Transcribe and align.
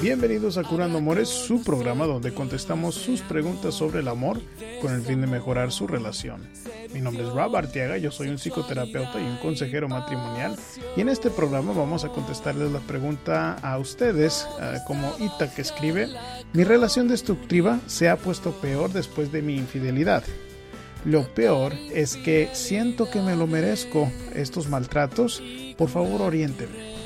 Bienvenidos 0.00 0.58
a 0.58 0.62
Curando 0.62 0.98
Amores, 0.98 1.28
su 1.28 1.64
programa 1.64 2.06
donde 2.06 2.32
contestamos 2.32 2.94
sus 2.94 3.20
preguntas 3.20 3.74
sobre 3.74 3.98
el 3.98 4.06
amor 4.06 4.40
con 4.80 4.94
el 4.94 5.02
fin 5.02 5.20
de 5.20 5.26
mejorar 5.26 5.72
su 5.72 5.88
relación. 5.88 6.48
Mi 6.94 7.00
nombre 7.00 7.24
es 7.24 7.30
Rob 7.30 7.56
Artiaga, 7.56 7.98
yo 7.98 8.12
soy 8.12 8.28
un 8.28 8.38
psicoterapeuta 8.38 9.20
y 9.20 9.24
un 9.24 9.38
consejero 9.38 9.88
matrimonial 9.88 10.56
y 10.96 11.00
en 11.00 11.08
este 11.08 11.30
programa 11.30 11.72
vamos 11.72 12.04
a 12.04 12.10
contestarles 12.10 12.70
la 12.70 12.78
pregunta 12.78 13.54
a 13.54 13.76
ustedes, 13.78 14.46
eh, 14.60 14.76
como 14.86 15.12
Ita 15.18 15.52
que 15.52 15.62
escribe, 15.62 16.08
mi 16.52 16.62
relación 16.62 17.08
destructiva 17.08 17.80
se 17.88 18.08
ha 18.08 18.16
puesto 18.16 18.52
peor 18.52 18.92
después 18.92 19.32
de 19.32 19.42
mi 19.42 19.56
infidelidad. 19.56 20.22
Lo 21.04 21.24
peor 21.34 21.72
es 21.92 22.16
que 22.16 22.48
siento 22.52 23.10
que 23.10 23.20
me 23.20 23.34
lo 23.34 23.48
merezco 23.48 24.12
estos 24.32 24.68
maltratos, 24.68 25.42
por 25.76 25.88
favor 25.88 26.22
oriénteme. 26.22 26.97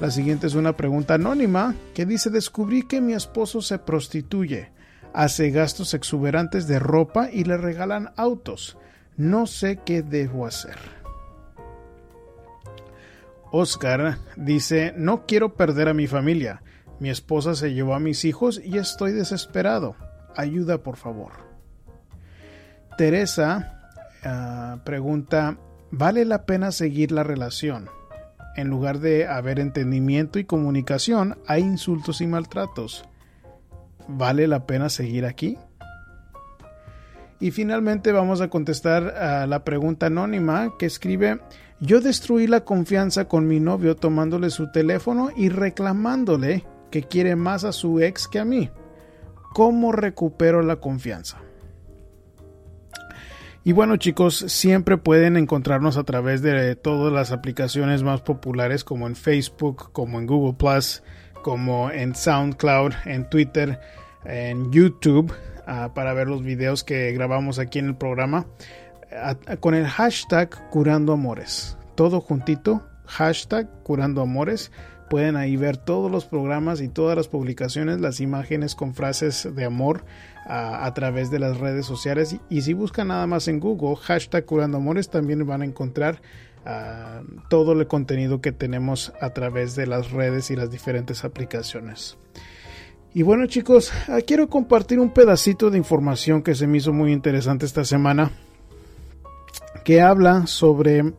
La 0.00 0.10
siguiente 0.10 0.46
es 0.46 0.54
una 0.54 0.76
pregunta 0.76 1.14
anónima 1.14 1.74
que 1.94 2.04
dice 2.04 2.28
descubrí 2.28 2.82
que 2.82 3.00
mi 3.00 3.14
esposo 3.14 3.62
se 3.62 3.78
prostituye, 3.78 4.70
hace 5.14 5.50
gastos 5.50 5.94
exuberantes 5.94 6.66
de 6.66 6.78
ropa 6.78 7.30
y 7.32 7.44
le 7.44 7.56
regalan 7.56 8.12
autos. 8.16 8.76
No 9.16 9.46
sé 9.46 9.80
qué 9.86 10.02
debo 10.02 10.46
hacer. 10.46 10.76
Oscar 13.50 14.18
dice 14.36 14.92
no 14.98 15.24
quiero 15.24 15.54
perder 15.54 15.88
a 15.88 15.94
mi 15.94 16.06
familia. 16.06 16.62
Mi 17.00 17.08
esposa 17.08 17.54
se 17.54 17.72
llevó 17.72 17.94
a 17.94 18.00
mis 18.00 18.26
hijos 18.26 18.60
y 18.62 18.76
estoy 18.76 19.12
desesperado. 19.12 19.96
Ayuda 20.36 20.82
por 20.82 20.96
favor. 20.96 21.32
Teresa 22.98 23.80
uh, 24.24 24.78
pregunta 24.84 25.56
¿vale 25.90 26.26
la 26.26 26.44
pena 26.44 26.70
seguir 26.70 27.12
la 27.12 27.22
relación? 27.22 27.95
En 28.56 28.68
lugar 28.68 28.98
de 28.98 29.26
haber 29.26 29.60
entendimiento 29.60 30.38
y 30.38 30.44
comunicación, 30.44 31.38
hay 31.46 31.62
insultos 31.62 32.20
y 32.20 32.26
maltratos. 32.26 33.04
¿Vale 34.08 34.46
la 34.46 34.66
pena 34.66 34.88
seguir 34.88 35.26
aquí? 35.26 35.58
Y 37.38 37.50
finalmente 37.50 38.12
vamos 38.12 38.40
a 38.40 38.48
contestar 38.48 39.08
a 39.08 39.46
la 39.46 39.62
pregunta 39.62 40.06
anónima 40.06 40.72
que 40.78 40.86
escribe, 40.86 41.40
yo 41.80 42.00
destruí 42.00 42.46
la 42.46 42.64
confianza 42.64 43.28
con 43.28 43.46
mi 43.46 43.60
novio 43.60 43.96
tomándole 43.96 44.48
su 44.48 44.72
teléfono 44.72 45.28
y 45.36 45.50
reclamándole 45.50 46.64
que 46.90 47.02
quiere 47.02 47.36
más 47.36 47.64
a 47.64 47.72
su 47.72 48.00
ex 48.00 48.26
que 48.26 48.38
a 48.38 48.46
mí. 48.46 48.70
¿Cómo 49.52 49.92
recupero 49.92 50.62
la 50.62 50.76
confianza? 50.76 51.38
Y 53.66 53.72
bueno 53.72 53.96
chicos, 53.96 54.44
siempre 54.46 54.96
pueden 54.96 55.36
encontrarnos 55.36 55.96
a 55.96 56.04
través 56.04 56.40
de 56.40 56.76
todas 56.76 57.12
las 57.12 57.32
aplicaciones 57.32 58.04
más 58.04 58.20
populares 58.20 58.84
como 58.84 59.08
en 59.08 59.16
Facebook, 59.16 59.90
como 59.90 60.20
en 60.20 60.26
Google 60.26 60.54
como 61.42 61.90
en 61.90 62.14
SoundCloud, 62.14 62.92
en 63.06 63.28
Twitter, 63.28 63.80
en 64.24 64.70
YouTube, 64.70 65.32
uh, 65.66 65.92
para 65.94 66.14
ver 66.14 66.28
los 66.28 66.44
videos 66.44 66.84
que 66.84 67.10
grabamos 67.10 67.58
aquí 67.58 67.80
en 67.80 67.86
el 67.86 67.96
programa, 67.96 68.46
con 69.58 69.74
el 69.74 69.88
hashtag 69.88 70.70
Curando 70.70 71.14
Amores. 71.14 71.76
Todo 71.96 72.20
juntito, 72.20 72.86
hashtag 73.06 73.68
Curando 73.82 74.22
Amores. 74.22 74.70
Pueden 75.08 75.36
ahí 75.36 75.56
ver 75.56 75.76
todos 75.76 76.10
los 76.10 76.24
programas 76.24 76.80
y 76.80 76.88
todas 76.88 77.16
las 77.16 77.28
publicaciones, 77.28 78.00
las 78.00 78.20
imágenes 78.20 78.74
con 78.74 78.94
frases 78.94 79.48
de 79.54 79.64
amor 79.64 80.04
a, 80.48 80.92
través 80.94 81.30
de 81.30 81.38
las 81.38 81.58
redes 81.58 81.86
sociales 81.86 82.36
y, 82.48 82.62
si 82.62 82.72
buscan 82.72 83.08
nada 83.08 83.26
más 83.26 83.48
en 83.48 83.60
Google 83.60 83.96
hashtag 83.96 84.44
curando 84.44 84.78
amores 84.78 85.08
también 85.08 85.44
van 85.46 85.62
a 85.62 85.64
encontrar 85.64 86.20
ah, 86.64 87.22
todo 87.50 87.72
el 87.72 87.86
contenido 87.86 88.40
que 88.40 88.52
tenemos 88.52 89.12
a 89.20 89.30
través 89.30 89.74
de 89.76 89.86
las 89.86 90.10
redes 90.10 90.50
y 90.50 90.56
las 90.56 90.70
diferentes 90.70 91.24
aplicaciones. 91.24 92.16
Y 93.12 93.22
bueno 93.22 93.46
chicos, 93.46 93.92
ah, 94.08 94.18
quiero 94.26 94.48
compartir 94.48 95.00
un 95.00 95.10
pedacito 95.10 95.70
de 95.70 95.78
información 95.78 96.42
que 96.42 96.54
se 96.54 96.66
me 96.66 96.78
hizo 96.78 96.92
muy 96.92 97.12
interesante 97.12 97.64
esta 97.64 97.84
semana, 97.84 98.30
que 99.84 100.00
habla 100.00 100.46
sobre 100.46 101.14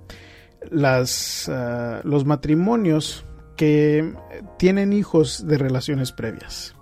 las, 0.70 1.50
ah, 1.50 2.02
los 2.04 2.26
matrimonios 2.26 3.26
que 3.58 4.14
tienen 4.58 4.94
hijos 4.94 5.46
de 5.46 5.58
relaciones 5.58 6.14
previas. 6.14 6.76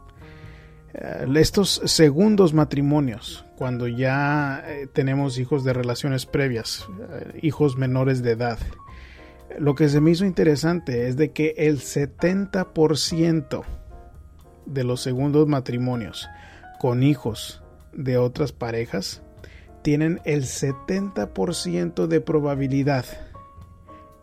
Eh, 0.94 1.26
estos 1.36 1.82
segundos 1.86 2.54
matrimonios, 2.54 3.46
cuando 3.58 3.88
ya 3.88 4.64
eh, 4.66 4.88
tenemos 4.94 5.40
hijos 5.40 5.64
de 5.64 5.74
relaciones 5.74 6.26
previas, 6.26 6.88
eh, 7.12 7.40
hijos 7.42 7.78
menores 7.78 8.22
de 8.22 8.32
edad, 8.32 8.60
lo 9.58 9.76
que 9.76 9.90
se 9.90 10.02
me 10.02 10.12
hizo 10.12 10.26
interesante 10.26 11.08
es 11.08 11.18
de 11.18 11.32
que 11.32 11.56
el 11.58 11.80
70% 11.80 13.64
de 14.66 14.84
los 14.84 15.02
segundos 15.02 15.48
matrimonios 15.48 16.28
con 16.80 17.04
hijos 17.04 17.64
de 17.94 18.18
otras 18.18 18.52
parejas 18.52 19.22
tienen 19.82 20.20
el 20.26 20.44
70% 20.44 22.08
de 22.08 22.22
probabilidad, 22.22 23.06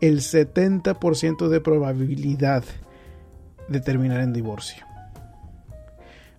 el 0.07 0.19
70% 0.19 1.47
de 1.47 1.61
probabilidad 1.61 2.65
de 3.69 3.79
terminar 3.79 4.19
en 4.19 4.33
divorcio 4.33 4.85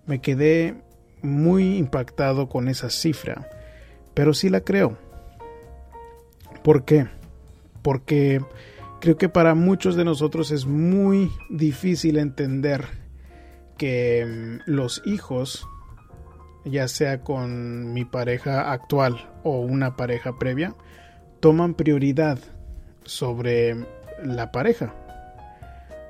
me 0.05 0.21
quedé 0.21 0.75
muy 1.21 1.77
impactado 1.77 2.47
con 2.47 2.67
esa 2.67 2.91
cifra, 2.91 3.49
pero 4.13 4.35
sí 4.35 4.49
la 4.49 4.61
creo. 4.61 4.97
¿Por 6.63 6.85
qué? 6.85 7.07
Porque 7.81 8.39
creo 9.01 9.17
que 9.17 9.29
para 9.29 9.55
muchos 9.55 9.95
de 9.95 10.05
nosotros 10.05 10.51
es 10.51 10.67
muy 10.67 11.31
difícil 11.49 12.17
entender 12.17 12.85
que 13.77 14.25
mm, 14.25 14.71
los 14.71 15.01
hijos, 15.05 15.67
ya 16.65 16.87
sea 16.87 17.21
con 17.21 17.93
mi 17.93 18.05
pareja 18.05 18.71
actual 18.71 19.29
o 19.43 19.59
una 19.59 19.95
pareja 19.95 20.37
previa, 20.37 20.75
toman 21.39 21.73
prioridad 21.73 22.39
sobre 23.05 23.75
la 24.23 24.51
pareja. 24.51 24.93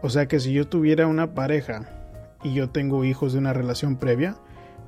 O 0.01 0.09
sea 0.09 0.28
que 0.28 0.39
si 0.39 0.53
yo 0.53 0.67
tuviera 0.67 1.07
una 1.07 1.33
pareja 1.33 1.85
y 2.44 2.53
yo 2.53 2.69
tengo 2.69 3.06
hijos 3.06 3.33
de 3.33 3.39
una 3.39 3.53
relación 3.53 3.97
previa, 3.97 4.35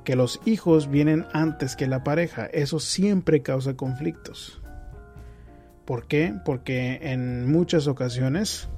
que 0.04 0.16
los 0.16 0.40
hijos 0.44 0.90
vienen 0.90 1.26
antes 1.32 1.76
que 1.76 1.86
la 1.86 2.04
pareja. 2.04 2.46
Eso 2.46 2.80
siempre 2.80 3.42
causa 3.42 3.74
conflictos. 3.74 4.62
¿Por 5.84 6.06
qué? 6.06 6.34
Porque 6.44 6.98
en 7.02 7.50
muchas 7.50 7.86
ocasiones 7.86 8.68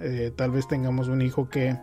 eh, 0.00 0.32
tal 0.36 0.50
vez 0.50 0.68
tengamos 0.68 1.08
un 1.08 1.22
hijo 1.22 1.48
que 1.48 1.78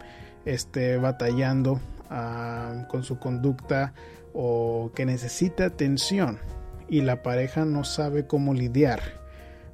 esté 0.45 0.97
batallando 0.97 1.79
ah, 2.09 2.85
con 2.89 3.03
su 3.03 3.17
conducta 3.17 3.93
o 4.33 4.91
que 4.93 5.05
necesita 5.05 5.65
atención 5.65 6.39
y 6.87 7.01
la 7.01 7.23
pareja 7.23 7.65
no 7.65 7.83
sabe 7.83 8.27
cómo 8.27 8.53
lidiar 8.53 9.22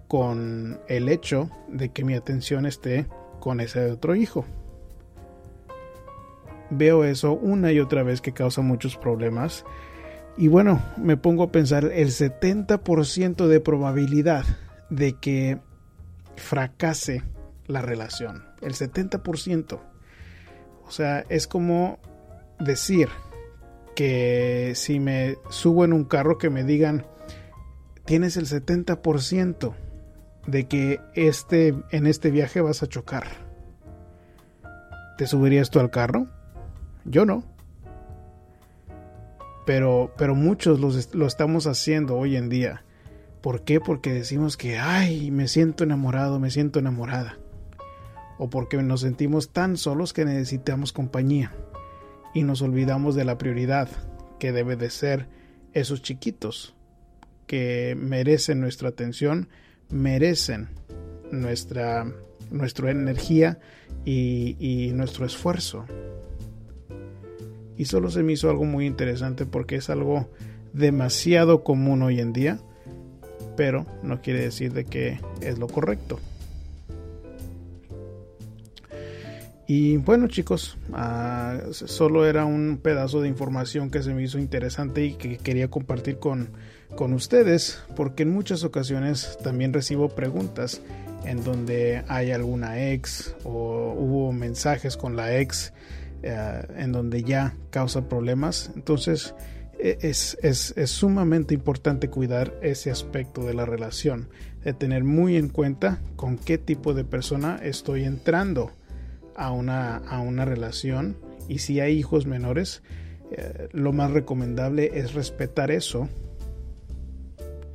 con 0.09 0.81
el 0.89 1.07
hecho 1.07 1.49
de 1.69 1.89
que 1.89 2.03
mi 2.03 2.15
atención 2.15 2.65
esté 2.65 3.07
con 3.39 3.61
ese 3.61 3.89
otro 3.89 4.15
hijo 4.15 4.43
veo 6.69 7.03
eso 7.03 7.33
una 7.33 7.71
y 7.71 7.79
otra 7.79 8.03
vez 8.03 8.21
que 8.21 8.33
causa 8.33 8.61
muchos 8.61 8.97
problemas. 8.97 9.65
Y 10.37 10.47
bueno, 10.47 10.81
me 10.97 11.17
pongo 11.17 11.43
a 11.43 11.51
pensar 11.51 11.85
el 11.85 12.09
70% 12.09 13.47
de 13.47 13.59
probabilidad 13.59 14.45
de 14.89 15.13
que 15.13 15.59
fracase 16.35 17.23
la 17.67 17.81
relación. 17.81 18.45
El 18.61 18.73
70%. 18.73 19.79
O 20.85 20.91
sea, 20.91 21.25
es 21.29 21.47
como 21.47 21.99
decir 22.59 23.09
que 23.95 24.73
si 24.75 24.99
me 24.99 25.37
subo 25.49 25.83
en 25.83 25.93
un 25.93 26.05
carro 26.05 26.37
que 26.37 26.49
me 26.49 26.63
digan, 26.63 27.05
tienes 28.05 28.37
el 28.37 28.47
70% 28.47 29.73
de 30.47 30.67
que 30.67 30.99
este, 31.15 31.75
en 31.91 32.07
este 32.07 32.31
viaje 32.31 32.61
vas 32.61 32.83
a 32.83 32.87
chocar. 32.87 33.25
¿Te 35.17 35.27
subirías 35.27 35.69
tú 35.69 35.79
al 35.79 35.91
carro? 35.91 36.27
Yo 37.05 37.25
no. 37.25 37.43
Pero, 39.65 40.13
pero 40.17 40.33
muchos 40.35 40.79
lo 41.13 41.27
estamos 41.27 41.67
haciendo 41.67 42.17
hoy 42.17 42.35
en 42.35 42.49
día. 42.49 42.83
¿Por 43.41 43.63
qué? 43.63 43.79
Porque 43.79 44.13
decimos 44.13 44.57
que, 44.57 44.77
ay, 44.77 45.31
me 45.31 45.47
siento 45.47 45.83
enamorado, 45.83 46.39
me 46.39 46.51
siento 46.51 46.79
enamorada. 46.79 47.37
O 48.37 48.49
porque 48.49 48.81
nos 48.81 49.01
sentimos 49.01 49.51
tan 49.51 49.77
solos 49.77 50.11
que 50.13 50.25
necesitamos 50.25 50.91
compañía. 50.91 51.53
Y 52.33 52.43
nos 52.43 52.61
olvidamos 52.61 53.15
de 53.15 53.25
la 53.25 53.37
prioridad 53.37 53.89
que 54.39 54.51
debe 54.51 54.75
de 54.75 54.89
ser 54.89 55.27
esos 55.73 56.01
chiquitos. 56.01 56.75
que 57.47 57.95
merecen 57.97 58.61
nuestra 58.61 58.89
atención, 58.89 59.49
merecen 59.89 60.69
nuestra, 61.31 62.11
nuestra 62.51 62.91
energía 62.91 63.59
y, 64.05 64.55
y 64.59 64.93
nuestro 64.93 65.25
esfuerzo. 65.25 65.85
Y 67.77 67.85
solo 67.85 68.09
se 68.09 68.23
me 68.23 68.33
hizo 68.33 68.49
algo 68.49 68.65
muy 68.65 68.85
interesante 68.85 69.45
porque 69.45 69.75
es 69.77 69.89
algo 69.89 70.29
demasiado 70.73 71.63
común 71.63 72.01
hoy 72.03 72.19
en 72.19 72.33
día, 72.33 72.59
pero 73.55 73.85
no 74.03 74.21
quiere 74.21 74.41
decir 74.41 74.73
de 74.73 74.85
que 74.85 75.19
es 75.41 75.59
lo 75.59 75.67
correcto. 75.67 76.19
Y 79.71 79.97
bueno 79.97 80.27
chicos, 80.27 80.79
uh, 80.89 81.71
solo 81.73 82.25
era 82.25 82.43
un 82.43 82.79
pedazo 82.81 83.21
de 83.21 83.27
información 83.27 83.91
que 83.91 84.01
se 84.01 84.15
me 84.15 84.23
hizo 84.23 84.39
interesante 84.39 85.05
y 85.05 85.13
que 85.13 85.37
quería 85.37 85.69
compartir 85.69 86.17
con, 86.17 86.49
con 86.95 87.13
ustedes, 87.13 87.81
porque 87.95 88.23
en 88.23 88.31
muchas 88.31 88.63
ocasiones 88.63 89.37
también 89.43 89.73
recibo 89.73 90.09
preguntas 90.09 90.81
en 91.25 91.43
donde 91.43 92.03
hay 92.07 92.31
alguna 92.31 92.91
ex 92.91 93.35
o 93.43 93.93
hubo 93.97 94.31
mensajes 94.31 94.97
con 94.97 95.15
la 95.15 95.37
ex 95.37 95.73
uh, 96.23 96.71
en 96.77 96.91
donde 96.91 97.23
ya 97.23 97.55
causa 97.69 98.07
problemas. 98.07 98.71
Entonces 98.75 99.35
e, 99.77 99.97
es, 100.01 100.37
es, 100.41 100.73
es, 100.77 100.89
sumamente 100.89 101.53
importante 101.53 102.09
cuidar 102.09 102.53
ese 102.61 102.91
aspecto 102.91 103.43
de 103.45 103.53
la 103.53 103.65
relación, 103.65 104.29
de 104.63 104.73
tener 104.73 105.03
muy 105.03 105.37
en 105.37 105.49
cuenta 105.49 106.01
con 106.15 106.37
qué 106.37 106.57
tipo 106.57 106.93
de 106.93 107.03
persona 107.03 107.59
estoy 107.61 108.03
entrando 108.03 108.71
a 109.35 109.51
una, 109.51 109.97
a 109.97 110.19
una 110.19 110.45
relación 110.45 111.17
y 111.47 111.59
si 111.59 111.79
hay 111.79 111.97
hijos 111.97 112.25
menores, 112.25 112.83
eh, 113.31 113.69
lo 113.71 113.93
más 113.93 114.11
recomendable 114.11 114.91
es 114.93 115.13
respetar 115.13 115.71
eso 115.71 116.09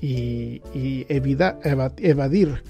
y, 0.04 1.06
evadir 1.08 2.62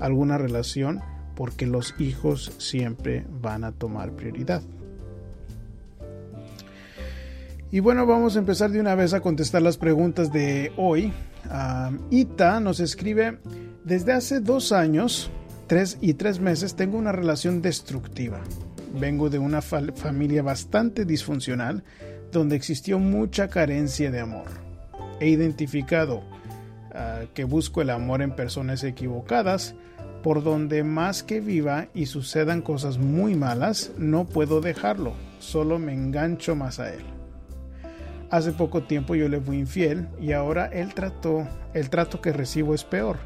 alguna 0.00 0.38
relación 0.38 1.00
porque 1.34 1.66
los 1.66 1.94
hijos 1.98 2.52
siempre 2.58 3.24
van 3.40 3.64
a 3.64 3.72
tomar 3.72 4.12
prioridad. 4.12 4.62
Y 7.70 7.80
bueno, 7.80 8.06
vamos 8.06 8.36
a 8.36 8.38
empezar 8.38 8.70
de 8.70 8.80
una 8.80 8.94
vez 8.94 9.12
a 9.12 9.20
contestar 9.20 9.60
las 9.60 9.76
preguntas 9.76 10.32
de 10.32 10.72
hoy. 10.76 11.12
Ita 12.10 12.60
nos 12.60 12.80
escribe, 12.80 13.38
desde 13.84 14.12
hace 14.12 14.40
dos 14.40 14.72
años 14.72 15.30
tres 15.66 15.98
y 16.00 16.14
tres 16.14 16.40
meses 16.40 16.74
tengo 16.74 16.96
una 16.96 17.12
relación 17.12 17.60
destructiva. 17.60 18.40
Vengo 18.98 19.28
de 19.28 19.38
una 19.38 19.60
familia 19.60 20.42
bastante 20.42 21.04
disfuncional 21.04 21.84
donde 22.32 22.56
existió 22.56 22.98
mucha 22.98 23.48
carencia 23.48 24.10
de 24.10 24.20
amor. 24.20 24.46
He 25.20 25.28
identificado 25.28 26.22
uh, 26.98 27.26
que 27.34 27.44
busco 27.44 27.80
el 27.80 27.90
amor 27.90 28.22
en 28.22 28.34
personas 28.34 28.82
equivocadas, 28.84 29.74
por 30.22 30.42
donde 30.42 30.82
más 30.82 31.22
que 31.22 31.40
viva 31.40 31.88
y 31.94 32.06
sucedan 32.06 32.60
cosas 32.60 32.98
muy 32.98 33.34
malas, 33.34 33.92
no 33.96 34.26
puedo 34.26 34.60
dejarlo, 34.60 35.12
solo 35.38 35.78
me 35.78 35.94
engancho 35.94 36.56
más 36.56 36.80
a 36.80 36.92
él. 36.92 37.02
Hace 38.30 38.52
poco 38.52 38.82
tiempo 38.82 39.14
yo 39.14 39.28
le 39.28 39.40
fui 39.40 39.58
infiel 39.58 40.08
y 40.20 40.32
ahora 40.32 40.66
él 40.66 40.92
trató, 40.92 41.48
el 41.72 41.88
trato 41.88 42.20
que 42.20 42.32
recibo 42.32 42.74
es 42.74 42.84
peor 42.84 43.16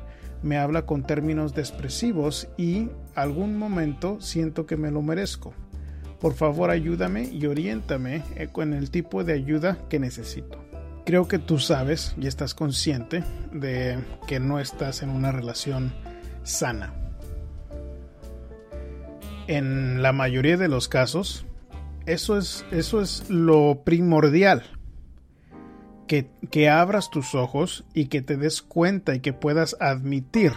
me 0.43 0.59
habla 0.59 0.87
con 0.87 1.05
términos 1.05 1.57
expresivos 1.57 2.49
y 2.57 2.89
algún 3.15 3.57
momento 3.57 4.21
siento 4.21 4.67
que 4.67 4.77
me 4.77 4.91
lo 4.91 5.03
merezco. 5.03 5.55
Por 6.21 6.35
favor 6.35 6.71
ayúdame 6.71 7.25
y 7.25 7.47
oriéntame 7.47 8.23
eh, 8.37 8.49
con 8.51 8.75
el 8.75 8.91
tipo 8.91 9.25
de 9.25 9.33
ayuda 9.33 9.79
que 9.89 9.99
necesito. 9.99 10.62
Creo 11.05 11.27
que 11.27 11.39
tú 11.39 11.59
sabes 11.59 12.15
y 12.21 12.27
estás 12.27 12.55
consciente 12.55 13.25
de 13.53 13.99
que 14.27 14.41
no 14.41 14.61
estás 14.61 15.03
en 15.03 15.11
una 15.11 15.33
relación 15.33 15.93
sana. 16.43 16.95
En 19.49 20.03
la 20.03 20.13
mayoría 20.13 20.57
de 20.57 20.69
los 20.69 20.89
casos, 20.89 21.45
eso 22.07 22.39
es, 22.39 22.65
eso 22.71 23.01
es 23.01 23.29
lo 23.29 23.83
primordial 23.85 24.63
que, 26.51 26.69
abras 26.69 27.11
tus 27.11 27.35
ojos 27.35 27.85
y 27.95 28.07
que 28.07 28.21
te 28.21 28.37
des 28.37 28.61
cuenta 28.61 29.15
y 29.15 29.21
que 29.21 29.33
puedas 29.33 29.77
admitir 29.81 30.53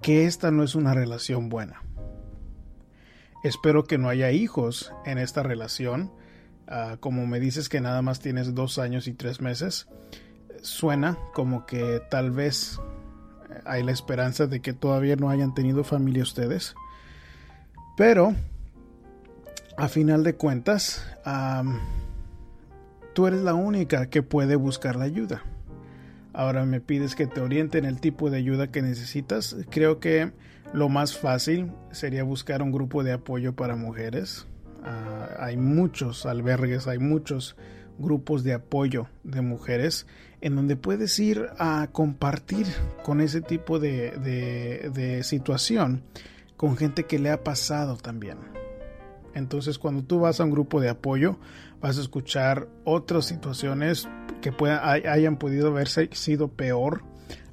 que 0.00 0.24
esta 0.24 0.50
no 0.50 0.62
es 0.62 0.74
una 0.74 0.94
relación 0.94 1.50
buena. 1.50 1.82
Espero 3.44 3.84
que 3.84 3.98
no 3.98 4.08
haya 4.08 4.30
hijos 4.30 4.92
en 5.04 5.18
esta 5.18 5.42
relación. 5.42 6.10
Ah, 6.70 6.98
como 7.00 7.26
me 7.26 7.40
dices 7.40 7.68
que 7.68 7.80
nada 7.80 8.00
más 8.00 8.20
tienes 8.20 8.54
dos 8.54 8.78
años 8.78 9.08
y 9.08 9.12
tres 9.12 9.40
meses, 9.40 9.88
suena 10.62 11.18
como 11.34 11.66
que 11.66 12.00
tal 12.10 12.30
vez 12.30 12.78
hay 13.64 13.82
la 13.82 13.90
esperanza 13.90 14.46
de 14.46 14.60
que 14.60 14.72
todavía 14.72 15.16
no 15.16 15.30
hayan 15.30 15.52
tenido 15.52 15.82
familia 15.82 16.22
ustedes. 16.22 16.76
Pero, 17.96 18.34
a 19.76 19.88
final 19.88 20.22
de 20.22 20.36
cuentas, 20.36 21.04
tú 23.14 23.26
eres 23.26 23.40
la 23.40 23.54
única 23.54 24.06
que 24.08 24.22
puede 24.22 24.54
buscar 24.54 24.94
la 24.94 25.06
ayuda. 25.06 25.42
Ahora 26.32 26.64
me 26.64 26.80
pides 26.80 27.16
que 27.16 27.26
te 27.26 27.40
oriente 27.40 27.78
en 27.78 27.84
el 27.84 28.00
tipo 28.00 28.30
de 28.30 28.38
ayuda 28.38 28.68
que 28.68 28.82
necesitas. 28.82 29.56
Creo 29.70 29.98
que 29.98 30.32
lo 30.72 30.88
más 30.88 31.18
fácil 31.18 31.72
sería 31.90 32.22
buscar 32.22 32.62
un 32.62 32.70
grupo 32.70 33.02
de 33.02 33.12
apoyo 33.12 33.56
para 33.56 33.74
mujeres. 33.74 34.46
Ah, 34.82 35.28
hay 35.38 35.56
muchos 35.56 36.26
albergues, 36.26 36.86
hay 36.86 36.98
muchos 36.98 37.56
grupos 37.98 38.42
de 38.44 38.54
apoyo 38.54 39.08
de 39.24 39.42
mujeres 39.42 40.06
en 40.40 40.56
donde 40.56 40.76
puedes 40.76 41.18
ir 41.18 41.48
a 41.58 41.88
compartir 41.92 42.66
con 43.04 43.20
ese 43.20 43.42
tipo 43.42 43.78
de, 43.78 45.20
situación 45.22 46.02
con 46.56 46.76
gente 46.76 47.04
que 47.04 47.18
le 47.18 47.30
ha 47.30 47.44
pasado 47.44 47.96
también. 47.96 48.38
Entonces 49.34 49.78
cuando 49.78 50.02
tú 50.02 50.20
vas 50.20 50.40
a 50.40 50.44
un 50.44 50.50
grupo 50.50 50.80
de 50.80 50.88
apoyo, 50.88 51.38
vas 51.80 51.98
a 51.98 52.00
escuchar 52.00 52.68
otras 52.84 53.26
situaciones 53.26 54.08
que 54.40 54.50
puedan, 54.50 54.80
hayan 55.06 55.36
podido 55.36 55.68
haberse 55.68 56.08
sido 56.12 56.48
peor 56.48 57.02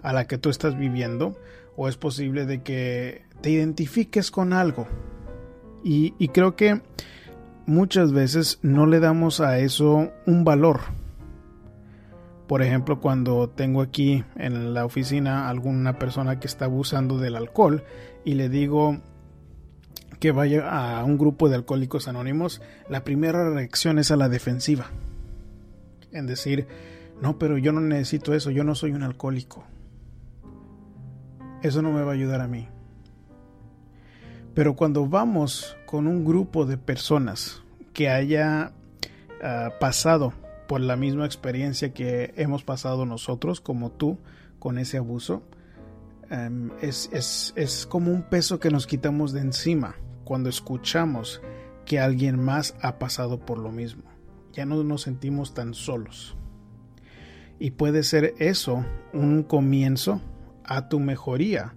a 0.01 0.13
la 0.13 0.25
que 0.25 0.37
tú 0.37 0.49
estás 0.49 0.77
viviendo 0.77 1.37
o 1.75 1.87
es 1.87 1.97
posible 1.97 2.45
de 2.45 2.63
que 2.63 3.25
te 3.41 3.51
identifiques 3.51 4.31
con 4.31 4.53
algo 4.53 4.87
y 5.83 6.27
creo 6.29 6.57
que 6.57 6.81
muchas 7.67 8.11
veces 8.11 8.57
no 8.63 8.87
le 8.87 8.99
damos 8.99 9.39
a 9.39 9.59
eso 9.59 10.11
un 10.25 10.43
valor 10.43 10.79
por 12.47 12.61
ejemplo 12.61 12.99
cuando 12.99 13.49
tengo 13.49 13.81
aquí 13.81 14.23
en 14.35 14.73
la 14.73 14.85
oficina 14.85 15.49
alguna 15.49 15.99
persona 15.99 16.39
que 16.39 16.47
está 16.47 16.65
abusando 16.65 17.19
del 17.19 17.35
alcohol 17.35 17.83
y 18.23 18.33
le 18.33 18.49
digo 18.49 18.99
que 20.19 20.31
vaya 20.31 20.97
a 20.99 21.03
un 21.03 21.17
grupo 21.17 21.49
de 21.49 21.55
alcohólicos 21.55 22.07
anónimos, 22.07 22.61
la 22.89 23.03
primera 23.03 23.49
reacción 23.51 23.99
es 23.99 24.11
a 24.11 24.15
la 24.15 24.29
defensiva. 24.29 24.87
En 26.11 26.25
decir, 26.25 26.67
no, 27.21 27.37
pero 27.37 27.57
yo 27.57 27.71
no 27.71 27.81
necesito 27.81 28.33
eso, 28.33 28.49
yo 28.49 28.63
no 28.63 28.75
soy 28.75 28.93
un 28.93 29.03
alcohólico. 29.03 29.63
Eso 31.61 31.81
no 31.81 31.91
me 31.91 32.01
va 32.01 32.11
a 32.11 32.15
ayudar 32.15 32.41
a 32.41 32.47
mí. 32.47 32.67
Pero 34.57 34.75
cuando 34.75 35.07
vamos 35.07 35.77
con 35.85 36.07
un 36.07 36.25
grupo 36.25 36.65
de 36.65 36.79
personas 36.79 37.61
que 37.93 38.09
haya 38.09 38.71
uh, 39.39 39.69
pasado 39.79 40.33
por 40.67 40.81
la 40.81 40.95
misma 40.95 41.27
experiencia 41.27 41.93
que 41.93 42.33
hemos 42.37 42.63
pasado 42.63 43.05
nosotros, 43.05 43.61
como 43.61 43.91
tú, 43.91 44.17
con 44.57 44.79
ese 44.79 44.97
abuso, 44.97 45.43
um, 46.31 46.71
es, 46.81 47.07
es, 47.13 47.53
es 47.55 47.85
como 47.85 48.11
un 48.11 48.23
peso 48.23 48.59
que 48.59 48.71
nos 48.71 48.87
quitamos 48.87 49.31
de 49.31 49.41
encima 49.41 49.95
cuando 50.23 50.49
escuchamos 50.49 51.39
que 51.85 51.99
alguien 51.99 52.43
más 52.43 52.73
ha 52.81 52.97
pasado 52.97 53.37
por 53.37 53.59
lo 53.59 53.71
mismo. 53.71 54.05
Ya 54.53 54.65
no 54.65 54.83
nos 54.83 55.03
sentimos 55.03 55.53
tan 55.53 55.75
solos. 55.75 56.35
Y 57.59 57.69
puede 57.69 58.01
ser 58.01 58.33
eso 58.39 58.83
un 59.13 59.43
comienzo 59.43 60.19
a 60.63 60.89
tu 60.89 60.99
mejoría, 60.99 61.75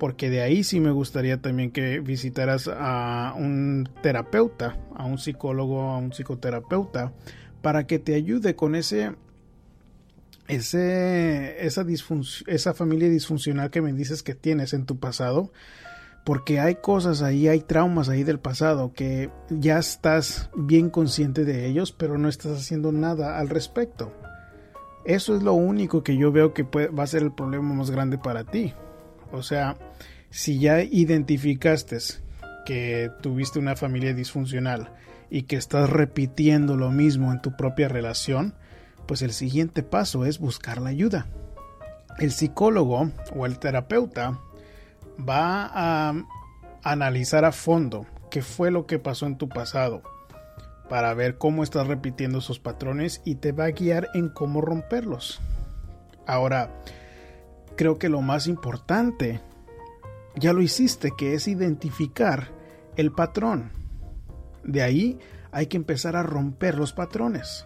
porque 0.00 0.30
de 0.30 0.40
ahí 0.40 0.64
sí 0.64 0.80
me 0.80 0.90
gustaría 0.90 1.42
también 1.42 1.70
que 1.70 2.00
visitaras 2.00 2.68
a 2.72 3.34
un 3.36 3.86
terapeuta, 4.02 4.78
a 4.96 5.04
un 5.04 5.18
psicólogo, 5.18 5.82
a 5.82 5.98
un 5.98 6.12
psicoterapeuta, 6.12 7.12
para 7.60 7.86
que 7.86 7.98
te 7.98 8.14
ayude 8.14 8.56
con 8.56 8.74
ese 8.74 9.12
ese, 10.48 11.66
esa, 11.66 11.84
esa 12.46 12.74
familia 12.74 13.10
disfuncional 13.10 13.70
que 13.70 13.82
me 13.82 13.92
dices 13.92 14.22
que 14.22 14.34
tienes 14.34 14.72
en 14.72 14.86
tu 14.86 14.98
pasado, 14.98 15.52
porque 16.24 16.60
hay 16.60 16.76
cosas 16.76 17.20
ahí, 17.20 17.46
hay 17.46 17.60
traumas 17.60 18.08
ahí 18.08 18.24
del 18.24 18.38
pasado 18.38 18.94
que 18.94 19.30
ya 19.50 19.78
estás 19.78 20.48
bien 20.56 20.88
consciente 20.88 21.44
de 21.44 21.66
ellos, 21.66 21.92
pero 21.92 22.16
no 22.16 22.30
estás 22.30 22.58
haciendo 22.58 22.90
nada 22.90 23.38
al 23.38 23.50
respecto. 23.50 24.14
Eso 25.04 25.36
es 25.36 25.42
lo 25.42 25.52
único 25.52 26.02
que 26.02 26.16
yo 26.16 26.32
veo 26.32 26.54
que 26.54 26.62
va 26.62 27.02
a 27.02 27.06
ser 27.06 27.22
el 27.22 27.32
problema 27.32 27.74
más 27.74 27.90
grande 27.90 28.16
para 28.16 28.44
ti. 28.44 28.72
O 29.32 29.42
sea, 29.42 29.76
si 30.30 30.58
ya 30.58 30.82
identificaste 30.82 31.98
que 32.64 33.10
tuviste 33.20 33.58
una 33.58 33.76
familia 33.76 34.14
disfuncional 34.14 34.92
y 35.30 35.42
que 35.42 35.56
estás 35.56 35.90
repitiendo 35.90 36.76
lo 36.76 36.90
mismo 36.90 37.32
en 37.32 37.40
tu 37.40 37.56
propia 37.56 37.88
relación, 37.88 38.54
pues 39.06 39.22
el 39.22 39.32
siguiente 39.32 39.82
paso 39.82 40.24
es 40.24 40.38
buscar 40.38 40.80
la 40.80 40.90
ayuda. 40.90 41.26
el 42.18 42.32
psicólogo 42.32 43.10
o 43.34 43.46
el 43.46 43.58
terapeuta 43.58 44.38
va 45.18 45.70
a 45.72 46.14
analizar 46.82 47.44
a 47.44 47.52
fondo 47.52 48.06
qué 48.30 48.42
fue 48.42 48.70
lo 48.70 48.86
que 48.86 48.98
pasó 48.98 49.26
en 49.26 49.38
tu 49.38 49.48
pasado 49.48 50.02
para 50.88 51.14
ver 51.14 51.38
cómo 51.38 51.62
estás 51.62 51.86
repitiendo 51.86 52.38
esos 52.38 52.58
patrones 52.58 53.22
y 53.24 53.36
te 53.36 53.52
va 53.52 53.64
a 53.64 53.70
guiar 53.70 54.08
en 54.12 54.28
cómo 54.28 54.60
romperlos. 54.60 55.40
Ahora, 56.26 56.70
creo 57.80 57.98
que 57.98 58.10
lo 58.10 58.20
más 58.20 58.46
importante 58.46 59.40
ya 60.36 60.52
lo 60.52 60.60
hiciste, 60.60 61.12
que 61.16 61.32
es 61.32 61.48
identificar 61.48 62.52
el 62.96 63.10
patrón. 63.10 63.72
De 64.62 64.82
ahí 64.82 65.18
hay 65.50 65.66
que 65.66 65.78
empezar 65.78 66.14
a 66.14 66.22
romper 66.22 66.74
los 66.74 66.92
patrones. 66.92 67.64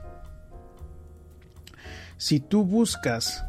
Si 2.17 2.39
tú 2.39 2.65
buscas 2.65 3.45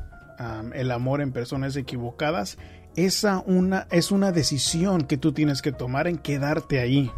el 0.74 0.90
amor 0.90 1.22
en 1.22 1.34
personas 1.34 1.76
equivocadas, 1.76 2.58
esa 2.96 3.44
una, 3.46 3.86
es 3.92 4.10
una 4.10 4.32
decisión 4.32 5.04
que 5.04 5.18
tú 5.18 5.34
tienes 5.34 5.62
que 5.62 5.72
tomar 5.72 6.08
en 6.08 6.18
quedarte 6.18 6.80
ahí. 6.80 7.12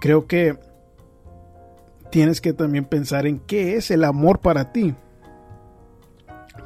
Creo 0.00 0.28
que 0.28 0.56
tienes 2.12 2.40
que 2.40 2.52
también 2.52 2.84
pensar 2.84 3.26
en 3.26 3.40
qué 3.40 3.74
es 3.74 3.90
el 3.90 4.04
amor 4.04 4.38
para 4.38 4.70
ti. 4.70 4.94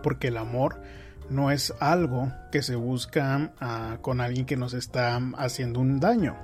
Porque 0.03 0.29
el 0.29 0.37
amor 0.37 0.83
no 1.33 1.51
es 1.51 1.75
algo 1.81 2.33
que 2.51 2.63
se 2.63 2.77
busca 2.77 3.53
ah, 3.61 3.99
con 4.01 4.21
alguien 4.21 4.47
que 4.47 4.57
nos 4.57 4.75
está 4.75 5.21
haciendo 5.37 5.81
un 5.81 5.99
daño. 5.99 6.37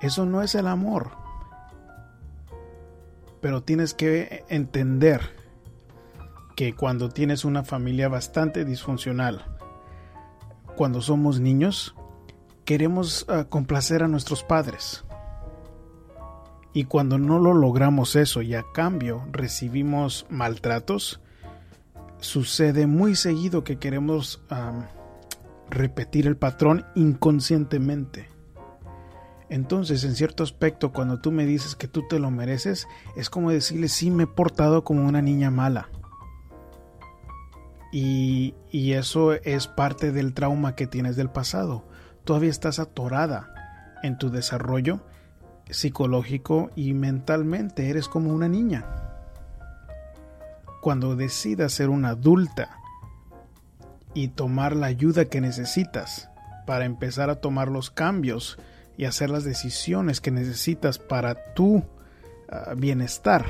Eso 0.00 0.24
no 0.24 0.42
es 0.42 0.54
el 0.54 0.66
amor. 0.66 1.10
Pero 3.40 3.62
tienes 3.62 3.94
que 3.94 4.44
entender 4.48 5.20
que 6.56 6.74
cuando 6.74 7.08
tienes 7.08 7.44
una 7.44 7.64
familia 7.64 8.08
bastante 8.08 8.64
disfuncional, 8.64 9.44
cuando 10.76 11.02
somos 11.02 11.40
niños, 11.40 11.94
queremos 12.64 13.26
ah, 13.28 13.44
complacer 13.48 14.02
a 14.02 14.08
nuestros 14.08 14.42
padres. 14.42 15.04
Y 16.72 16.84
cuando 16.84 17.18
no 17.18 17.38
lo 17.38 17.52
logramos 17.52 18.16
eso 18.16 18.40
y 18.40 18.54
a 18.54 18.64
cambio 18.72 19.26
recibimos 19.30 20.26
maltratos, 20.30 21.20
sucede 22.22 22.86
muy 22.86 23.16
seguido 23.16 23.64
que 23.64 23.78
queremos 23.78 24.42
repetir 25.68 26.26
el 26.26 26.36
patrón 26.36 26.86
inconscientemente. 26.94 28.28
Entonces, 29.48 30.04
en 30.04 30.14
cierto 30.14 30.42
aspecto, 30.42 30.92
cuando 30.92 31.20
tú 31.20 31.30
me 31.30 31.44
dices 31.44 31.76
que 31.76 31.88
tú 31.88 32.06
te 32.08 32.18
lo 32.18 32.30
mereces, 32.30 32.86
es 33.16 33.28
como 33.28 33.50
decirle, 33.50 33.88
sí, 33.88 34.10
me 34.10 34.22
he 34.22 34.26
portado 34.26 34.82
como 34.82 35.06
una 35.06 35.20
niña 35.20 35.50
mala. 35.50 35.90
Y, 37.92 38.54
y 38.70 38.92
eso 38.92 39.34
es 39.34 39.66
parte 39.66 40.12
del 40.12 40.32
trauma 40.32 40.74
que 40.74 40.86
tienes 40.86 41.16
del 41.16 41.28
pasado. 41.28 41.84
Todavía 42.24 42.48
estás 42.48 42.78
atorada 42.78 43.52
en 44.02 44.16
tu 44.16 44.30
desarrollo 44.30 45.00
psicológico 45.68 46.70
y 46.76 46.94
mentalmente. 46.94 47.90
Eres 47.90 48.08
como 48.08 48.32
una 48.32 48.48
niña 48.48 49.11
cuando 50.82 51.14
decidas 51.14 51.72
ser 51.72 51.90
una 51.90 52.08
adulta 52.08 52.76
y 54.14 54.28
tomar 54.28 54.74
la 54.74 54.88
ayuda 54.88 55.26
que 55.26 55.40
necesitas 55.40 56.28
para 56.66 56.86
empezar 56.86 57.30
a 57.30 57.36
tomar 57.36 57.68
los 57.68 57.92
cambios 57.92 58.58
y 58.96 59.04
hacer 59.04 59.30
las 59.30 59.44
decisiones 59.44 60.20
que 60.20 60.32
necesitas 60.32 60.98
para 60.98 61.54
tu 61.54 61.84
ah, 62.50 62.74
bienestar, 62.76 63.46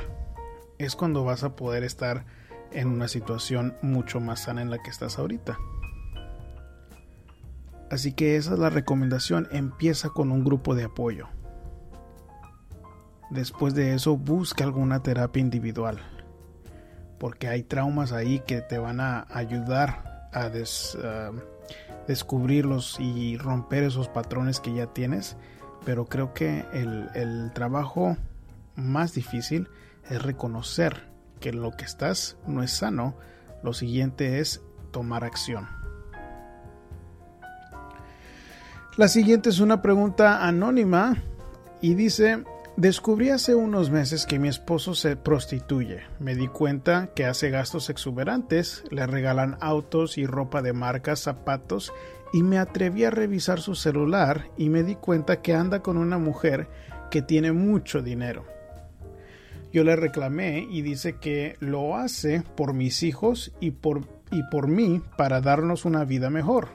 es 0.76 0.94
cuando 0.94 1.24
vas 1.24 1.42
a 1.42 1.56
poder 1.56 1.84
estar 1.84 2.26
en 2.70 2.88
una 2.88 3.08
situación 3.08 3.78
mucho 3.80 4.20
más 4.20 4.40
sana 4.42 4.60
en 4.60 4.68
la 4.68 4.82
que 4.82 4.90
estás 4.90 5.18
ahorita. 5.18 5.56
Así 7.90 8.12
que 8.12 8.36
esa 8.36 8.52
es 8.52 8.58
la 8.58 8.68
recomendación, 8.68 9.48
empieza 9.52 10.10
con 10.10 10.32
un 10.32 10.44
grupo 10.44 10.74
de 10.74 10.84
apoyo. 10.84 11.28
Después 13.30 13.74
de 13.74 13.94
eso 13.94 14.18
busca 14.18 14.64
alguna 14.64 15.02
terapia 15.02 15.40
individual 15.40 15.98
porque 17.22 17.46
hay 17.46 17.62
traumas 17.62 18.10
ahí 18.10 18.40
que 18.40 18.62
te 18.62 18.78
van 18.78 18.98
a 18.98 19.28
ayudar 19.30 20.28
a 20.32 20.50
descubrirlos 22.08 22.98
y 22.98 23.36
romper 23.36 23.84
esos 23.84 24.08
patrones 24.08 24.58
que 24.58 24.74
ya 24.74 24.88
tienes. 24.88 25.36
Pero 25.84 26.06
creo 26.06 26.34
que 26.34 26.64
el, 26.72 27.10
el 27.14 27.52
trabajo 27.54 28.16
más 28.74 29.14
difícil 29.14 29.68
es 30.10 30.20
reconocer 30.20 31.06
que 31.38 31.52
lo 31.52 31.70
que 31.70 31.84
estás 31.84 32.38
no 32.48 32.60
es 32.64 32.72
sano. 32.72 33.14
Lo 33.62 33.72
siguiente 33.72 34.40
es 34.40 34.60
tomar 34.90 35.22
acción. 35.22 35.68
La 38.96 39.06
siguiente 39.06 39.48
es 39.48 39.60
una 39.60 39.80
pregunta 39.80 40.44
anónima 40.44 41.22
y 41.80 41.94
dice, 41.94 42.42
Descubrí 42.82 43.28
hace 43.28 43.54
unos 43.54 43.90
meses 43.90 44.26
que 44.26 44.40
mi 44.40 44.48
esposo 44.48 44.96
se 44.96 45.14
prostituye. 45.14 46.00
Me 46.18 46.34
di 46.34 46.48
cuenta 46.48 47.10
que 47.14 47.26
hace 47.26 47.48
gastos 47.48 47.90
exuberantes, 47.90 48.82
le 48.90 49.06
regalan 49.06 49.56
autos 49.60 50.18
y 50.18 50.26
ropa 50.26 50.62
de 50.62 50.72
marca, 50.72 51.14
zapatos, 51.14 51.92
y 52.32 52.42
me 52.42 52.58
atreví 52.58 53.04
a 53.04 53.10
revisar 53.10 53.60
su 53.60 53.76
celular 53.76 54.48
y 54.58 54.68
me 54.68 54.82
di 54.82 54.96
cuenta 54.96 55.42
que 55.42 55.54
anda 55.54 55.78
con 55.78 55.96
una 55.96 56.18
mujer 56.18 56.66
que 57.08 57.22
tiene 57.22 57.52
mucho 57.52 58.02
dinero. 58.02 58.46
Yo 59.72 59.84
le 59.84 59.94
reclamé 59.94 60.66
y 60.68 60.82
dice 60.82 61.18
que 61.20 61.54
lo 61.60 61.94
hace 61.94 62.42
por 62.56 62.74
mis 62.74 63.04
hijos 63.04 63.52
y 63.60 63.70
por, 63.70 64.08
y 64.32 64.42
por 64.50 64.66
mí 64.66 65.00
para 65.16 65.40
darnos 65.40 65.84
una 65.84 66.04
vida 66.04 66.30
mejor. 66.30 66.70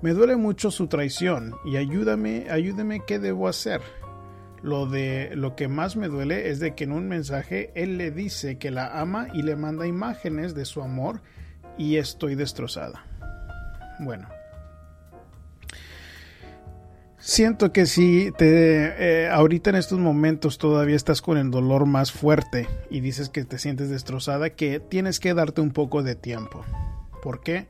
Me 0.00 0.14
duele 0.14 0.36
mucho 0.36 0.70
su 0.70 0.86
traición 0.86 1.56
y 1.66 1.76
ayúdame, 1.76 2.46
ayúdeme 2.50 3.04
qué 3.06 3.18
debo 3.18 3.48
hacer. 3.48 3.82
Lo 4.62 4.86
de 4.86 5.30
lo 5.34 5.56
que 5.56 5.68
más 5.68 5.96
me 5.96 6.08
duele 6.08 6.50
es 6.50 6.60
de 6.60 6.74
que 6.74 6.84
en 6.84 6.92
un 6.92 7.08
mensaje 7.08 7.70
él 7.74 7.96
le 7.96 8.10
dice 8.10 8.58
que 8.58 8.70
la 8.70 9.00
ama 9.00 9.28
y 9.32 9.42
le 9.42 9.56
manda 9.56 9.86
imágenes 9.86 10.54
de 10.54 10.66
su 10.66 10.82
amor 10.82 11.22
y 11.78 11.96
estoy 11.96 12.34
destrozada. 12.34 13.04
Bueno. 14.00 14.28
Siento 17.16 17.70
que 17.72 17.84
si 17.84 18.32
te 18.36 19.24
eh, 19.24 19.28
ahorita 19.28 19.70
en 19.70 19.76
estos 19.76 19.98
momentos 19.98 20.56
todavía 20.56 20.96
estás 20.96 21.20
con 21.20 21.36
el 21.36 21.50
dolor 21.50 21.84
más 21.84 22.12
fuerte 22.12 22.66
y 22.90 23.00
dices 23.00 23.28
que 23.28 23.44
te 23.44 23.58
sientes 23.58 23.90
destrozada, 23.90 24.50
que 24.50 24.80
tienes 24.80 25.20
que 25.20 25.34
darte 25.34 25.60
un 25.60 25.70
poco 25.70 26.02
de 26.02 26.14
tiempo. 26.14 26.64
¿Por 27.22 27.42
qué? 27.42 27.66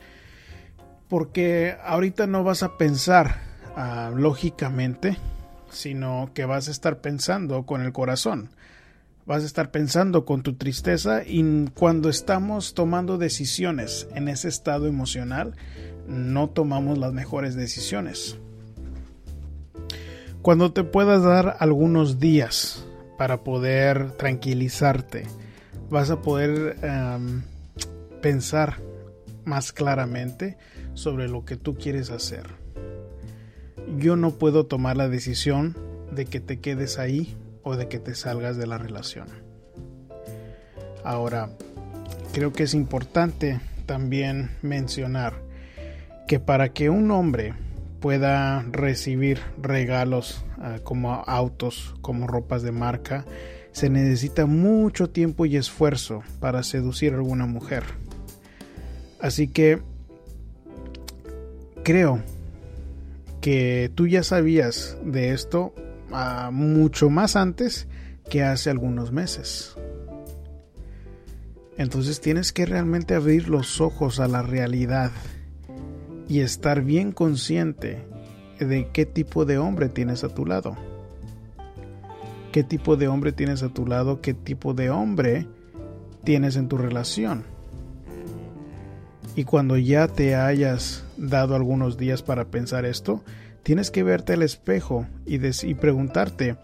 Porque 1.09 1.77
ahorita 1.85 2.29
no 2.29 2.45
vas 2.45 2.63
a 2.63 2.79
pensar 2.79 3.41
ah, 3.77 4.13
lógicamente 4.15 5.17
sino 5.71 6.31
que 6.35 6.45
vas 6.45 6.69
a 6.69 6.71
estar 6.71 7.01
pensando 7.01 7.65
con 7.65 7.83
el 7.83 7.93
corazón. 7.93 8.51
Vas 9.27 9.43
a 9.43 9.47
estar 9.47 9.71
pensando 9.71 10.25
con 10.25 10.43
tu 10.43 10.55
tristeza 10.55 11.23
y 11.25 11.69
cuando 11.75 12.09
estamos 12.09 12.75
tomando 12.75 13.19
decisiones 13.19 14.09
en 14.15 14.29
ese 14.29 14.49
estado 14.49 14.87
emocional, 14.87 15.55
no 16.07 16.51
tomamos 16.51 16.99
las 16.99 17.13
mejores 17.13 17.55
decisiones. 17.55 18.39
Cuando 20.43 20.73
te 20.73 20.85
puedas 20.85 21.23
dar 21.23 21.57
algunos 21.61 22.19
días 22.19 22.85
para 23.19 23.45
poder 23.45 24.13
tranquilizarte, 24.13 25.27
vas 25.91 26.11
a 26.11 26.23
poder 26.23 26.77
em, 26.83 27.43
pensar 28.23 28.81
más 29.45 29.73
claramente 29.73 30.57
sobre 30.95 31.29
lo 31.29 31.45
que 31.45 31.57
tú 31.57 31.77
quieres 31.77 32.11
hacer 32.11 32.60
yo 33.99 34.17
no 34.17 34.33
puedo 34.33 34.67
tomar 34.67 34.97
la 34.97 35.09
decisión 35.09 35.77
de 36.11 36.27
que 36.27 36.41
te 36.41 36.61
quedes 36.61 36.99
ahí 36.99 37.37
o 37.63 37.77
de 37.77 37.89
que 37.89 37.99
te 37.99 38.15
salgas 38.15 38.57
de 38.57 38.67
la 38.67 38.79
relación. 38.79 39.29
Ahora, 41.05 41.51
creo 42.33 42.53
que 42.53 42.65
es 42.65 42.75
importante 42.75 43.61
también 43.87 44.51
mencionar 44.63 45.35
que 46.29 46.39
para 46.39 46.73
que 46.73 46.91
un 46.91 47.11
hombre 47.11 47.55
pueda 48.01 48.63
recibir 48.71 49.41
regalos 49.61 50.45
ah, 50.59 50.79
como 50.83 51.25
autos, 51.27 51.95
como 52.01 52.27
ropas 52.27 52.63
de 52.63 52.73
marca, 52.73 53.25
se 53.73 53.91
necesita 53.91 54.47
mucho 54.47 55.11
tiempo 55.11 55.47
y 55.47 55.57
esfuerzo 55.57 56.23
para 56.41 56.63
seducir 56.63 57.13
a 57.13 57.17
alguna 57.17 57.47
mujer. 57.47 57.85
Así 59.21 59.49
que 59.49 59.81
creo 61.83 62.23
que 63.41 63.91
tú 63.95 64.07
ya 64.07 64.23
sabías 64.23 64.97
de 65.05 65.33
esto 65.33 65.75
ah, 66.13 66.51
mucho 66.53 67.11
más 67.11 67.37
antes 67.37 67.89
que 68.29 68.43
hace 68.43 68.71
algunos 68.71 69.13
meses. 69.13 69.77
Entonces 71.77 72.21
tienes 72.21 72.53
que 72.53 72.67
realmente 72.67 73.15
abrir 73.15 73.49
los 73.49 73.81
ojos 73.81 74.21
a 74.21 74.29
la 74.29 74.43
realidad 74.43 75.11
y 76.29 76.41
estar 76.41 76.83
bien 76.83 77.11
consciente 77.11 78.05
de 78.59 78.89
qué 78.93 79.07
tipo 79.07 79.47
de 79.47 79.59
hombre 79.59 79.89
tienes 79.89 80.23
a 80.23 80.29
tu 80.29 80.45
lado. 80.45 80.77
¿Qué 82.53 82.63
tipo 82.63 82.97
de 82.97 83.09
hombre 83.09 83.33
tienes 83.33 83.63
a 83.63 83.71
tu 83.71 83.87
lado? 83.87 84.21
¿Qué 84.21 84.35
tipo 84.35 84.75
de 84.75 84.91
hombre 84.91 85.47
tienes 86.25 86.57
en 86.57 86.69
tu 86.69 86.77
relación? 86.77 87.45
Y 89.37 89.45
cuando 89.45 89.77
ya 89.77 90.09
te 90.09 90.35
hayas 90.35 91.05
dado 91.17 91.55
algunos 91.55 91.97
días 91.97 92.23
para 92.23 92.47
pensar 92.47 92.85
esto, 92.85 93.23
tienes 93.63 93.91
que 93.91 94.03
verte 94.03 94.33
al 94.33 94.43
espejo 94.43 95.07
y, 95.25 95.39
preguntarte, 95.75 96.57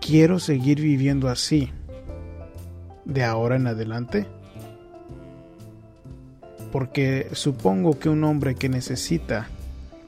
¿quiero 0.00 0.38
seguir 0.38 0.80
viviendo 0.80 1.28
así 1.28 1.70
de 3.04 3.24
ahora 3.24 3.56
en 3.56 3.66
adelante? 3.66 4.26
Porque 6.72 7.28
supongo 7.32 7.98
que 7.98 8.08
un 8.08 8.24
hombre 8.24 8.54
que 8.54 8.68
necesita 8.68 9.48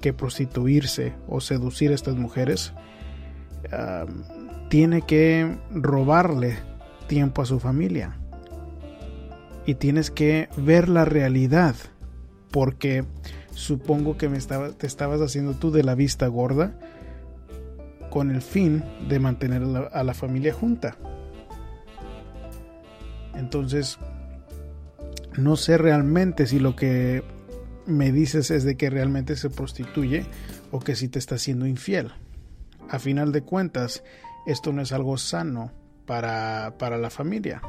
que 0.00 0.12
prostituirse 0.12 1.12
o 1.28 1.40
seducir 1.40 1.92
a 1.92 1.94
estas 1.94 2.16
mujeres 2.16 2.72
tiene 4.68 5.02
que 5.02 5.56
robarle 5.70 6.58
tiempo 7.06 7.42
a 7.42 7.46
su 7.46 7.60
familia. 7.60 8.16
Y 9.66 9.74
tienes 9.74 10.10
que 10.10 10.48
ver 10.56 10.88
la 10.88 11.04
realidad. 11.04 11.74
Porque 12.50 13.04
supongo 13.54 14.16
que 14.16 14.28
me 14.28 14.38
te 14.38 14.86
estabas 14.86 15.20
haciendo 15.20 15.54
tú 15.54 15.70
de 15.70 15.82
la 15.82 15.94
vista 15.94 16.26
gorda 16.26 16.78
con 18.10 18.30
el 18.30 18.42
fin 18.42 18.84
de 19.08 19.18
mantener 19.18 19.62
a 19.92 20.04
la 20.04 20.14
familia 20.14 20.52
junta. 20.52 20.96
Entonces, 23.34 23.98
no 25.36 25.56
sé 25.56 25.78
realmente 25.78 26.46
si 26.46 26.60
lo 26.60 26.76
que 26.76 27.24
me 27.86 28.12
dices 28.12 28.50
es 28.50 28.64
de 28.64 28.76
que 28.76 28.90
realmente 28.90 29.36
se 29.36 29.50
prostituye 29.50 30.26
o 30.70 30.80
que 30.80 30.94
si 30.94 31.08
te 31.08 31.18
está 31.18 31.38
siendo 31.38 31.66
infiel. 31.66 32.12
A 32.88 32.98
final 32.98 33.32
de 33.32 33.42
cuentas, 33.42 34.04
esto 34.46 34.72
no 34.72 34.82
es 34.82 34.92
algo 34.92 35.18
sano 35.18 35.72
para, 36.06 36.74
para 36.78 36.98
la 36.98 37.10
familia. 37.10 37.62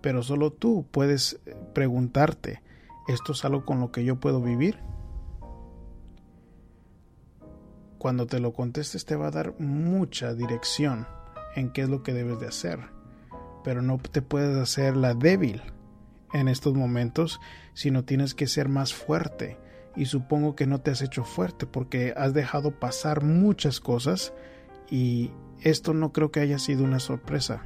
Pero 0.00 0.22
solo 0.22 0.52
tú 0.52 0.86
puedes 0.90 1.40
preguntarte, 1.74 2.62
¿esto 3.08 3.32
es 3.32 3.44
algo 3.44 3.64
con 3.64 3.80
lo 3.80 3.90
que 3.90 4.04
yo 4.04 4.16
puedo 4.16 4.40
vivir? 4.40 4.78
Cuando 7.98 8.26
te 8.26 8.38
lo 8.38 8.52
contestes 8.52 9.04
te 9.04 9.16
va 9.16 9.28
a 9.28 9.32
dar 9.32 9.58
mucha 9.58 10.34
dirección 10.34 11.08
en 11.56 11.70
qué 11.72 11.82
es 11.82 11.88
lo 11.88 12.04
que 12.04 12.14
debes 12.14 12.38
de 12.38 12.46
hacer, 12.46 12.78
pero 13.64 13.82
no 13.82 13.98
te 13.98 14.22
puedes 14.22 14.56
hacer 14.56 14.96
la 14.96 15.14
débil 15.14 15.62
en 16.32 16.46
estos 16.46 16.74
momentos, 16.74 17.40
sino 17.74 18.04
tienes 18.04 18.34
que 18.34 18.46
ser 18.46 18.68
más 18.68 18.94
fuerte. 18.94 19.58
Y 19.96 20.06
supongo 20.06 20.54
que 20.54 20.66
no 20.66 20.80
te 20.80 20.92
has 20.92 21.02
hecho 21.02 21.24
fuerte 21.24 21.66
porque 21.66 22.14
has 22.16 22.34
dejado 22.34 22.78
pasar 22.78 23.24
muchas 23.24 23.80
cosas 23.80 24.32
y 24.88 25.32
esto 25.60 25.92
no 25.92 26.12
creo 26.12 26.30
que 26.30 26.38
haya 26.38 26.60
sido 26.60 26.84
una 26.84 27.00
sorpresa. 27.00 27.64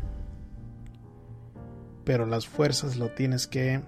Pero 2.04 2.26
las 2.26 2.46
fuerzas 2.46 2.96
lo 2.96 3.10
tienes 3.10 3.46
que 3.46 3.82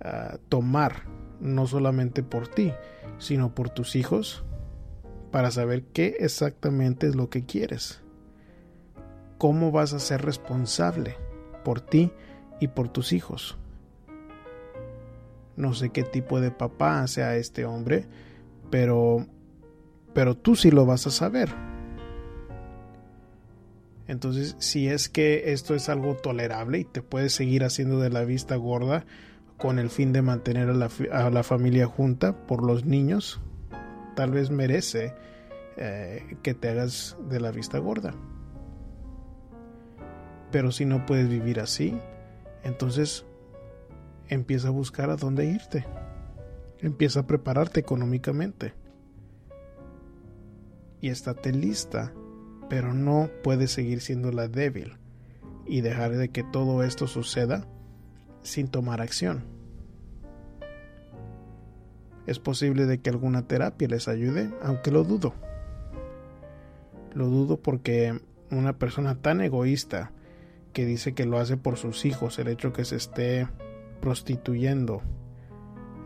ah, 0.00 0.38
tomar, 0.48 1.04
no 1.40 1.66
solamente 1.66 2.22
por 2.22 2.48
ti, 2.48 2.72
sino 3.18 3.54
por 3.54 3.70
tus 3.70 3.96
hijos, 3.96 4.44
para 5.30 5.50
saber 5.50 5.84
qué 5.84 6.16
exactamente 6.20 7.06
es 7.06 7.14
lo 7.14 7.30
que 7.30 7.44
quieres. 7.44 8.00
¿Cómo 9.38 9.70
vas 9.70 9.92
a 9.92 10.00
ser 10.00 10.22
responsable 10.22 11.16
por 11.64 11.80
ti 11.80 12.12
y 12.60 12.68
por 12.68 12.88
tus 12.88 13.12
hijos? 13.12 13.56
No 15.56 15.74
sé 15.74 15.90
qué 15.90 16.02
tipo 16.02 16.40
de 16.40 16.50
papá 16.50 17.06
sea 17.06 17.36
este 17.36 17.64
hombre, 17.64 18.06
pero 18.70 19.26
pero 20.12 20.36
tú 20.36 20.56
sí 20.56 20.70
lo 20.70 20.86
vas 20.86 21.06
a 21.06 21.10
saber 21.10 21.69
entonces, 24.10 24.56
si 24.58 24.88
es 24.88 25.08
que 25.08 25.52
esto 25.52 25.76
es 25.76 25.88
algo 25.88 26.16
tolerable 26.16 26.80
y 26.80 26.84
te 26.84 27.00
puedes 27.00 27.32
seguir 27.32 27.62
haciendo 27.62 28.00
de 28.00 28.10
la 28.10 28.24
vista 28.24 28.56
gorda 28.56 29.06
con 29.56 29.78
el 29.78 29.88
fin 29.88 30.12
de 30.12 30.20
mantener 30.20 30.68
a 30.68 31.30
la, 31.30 31.42
familia 31.44 31.86
junta 31.86 32.44
por 32.48 32.64
los 32.64 32.84
niños, 32.84 33.40
tal 34.16 34.32
vez 34.32 34.50
merece 34.50 35.14
eh, 35.76 36.36
que 36.42 36.54
te 36.54 36.70
hagas 36.70 37.16
de 37.28 37.38
la 37.38 37.52
vista 37.52 37.78
gorda. 37.78 38.12
Pero 40.50 40.72
si 40.72 40.86
no 40.86 41.06
puedes 41.06 41.28
vivir 41.28 41.60
así, 41.60 41.96
entonces 42.64 43.24
empieza 44.28 44.68
a 44.68 44.72
buscar 44.72 45.10
a 45.10 45.16
dónde 45.16 45.44
irte. 45.44 45.86
Empieza 46.80 47.20
a 47.20 47.26
prepararte 47.28 47.78
económicamente. 47.78 48.74
Y 51.00 51.10
estate 51.10 51.52
lista 51.52 52.12
pero 52.70 52.94
no 52.94 53.28
puedes 53.42 53.72
seguir 53.72 54.00
siendo 54.00 54.30
la 54.30 54.46
débil 54.46 54.96
y 55.66 55.80
dejar 55.80 56.12
de 56.12 56.28
que 56.28 56.44
todo 56.44 56.84
esto 56.84 57.08
suceda 57.08 57.66
sin 58.42 58.68
tomar 58.68 59.02
acción. 59.02 59.42
Es 62.28 62.38
posible 62.38 62.86
de 62.86 63.00
que 63.00 63.10
alguna 63.10 63.42
terapia 63.42 63.88
les 63.88 64.06
ayude, 64.06 64.50
aunque 64.62 64.92
lo 64.92 65.02
dudo. 65.02 65.34
Lo 67.12 67.26
dudo 67.26 67.60
porque 67.60 68.20
una 68.52 68.78
persona 68.78 69.20
tan 69.20 69.40
egoísta 69.40 70.12
que 70.72 70.86
dice 70.86 71.12
que 71.12 71.26
lo 71.26 71.40
hace 71.40 71.56
por 71.56 71.76
sus 71.76 72.04
hijos, 72.04 72.38
el 72.38 72.46
hecho 72.46 72.72
que 72.72 72.84
se 72.84 72.94
esté 72.94 73.48
prostituyendo, 74.00 75.02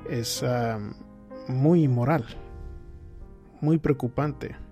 es 0.09 0.43
ah, 0.43 0.81
muy 1.47 1.85
inmoral, 1.85 2.25
muy 3.61 3.77
preocupante 3.77 4.64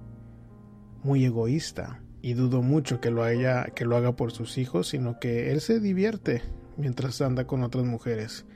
muy 1.02 1.24
egoísta 1.24 2.00
y 2.20 2.34
dudo 2.34 2.62
mucho 2.62 3.00
que 3.00 3.10
lo 3.10 3.24
haya 3.24 3.64
que 3.74 3.84
lo 3.84 3.96
haga 3.96 4.12
por 4.12 4.32
sus 4.32 4.58
hijos, 4.58 4.88
sino 4.88 5.18
que 5.18 5.52
él 5.52 5.60
se 5.60 5.80
divierte 5.80 6.42
mientras 6.76 7.20
anda 7.20 7.46
con 7.46 7.62
otras 7.64 7.84
mujeres, 7.84 8.46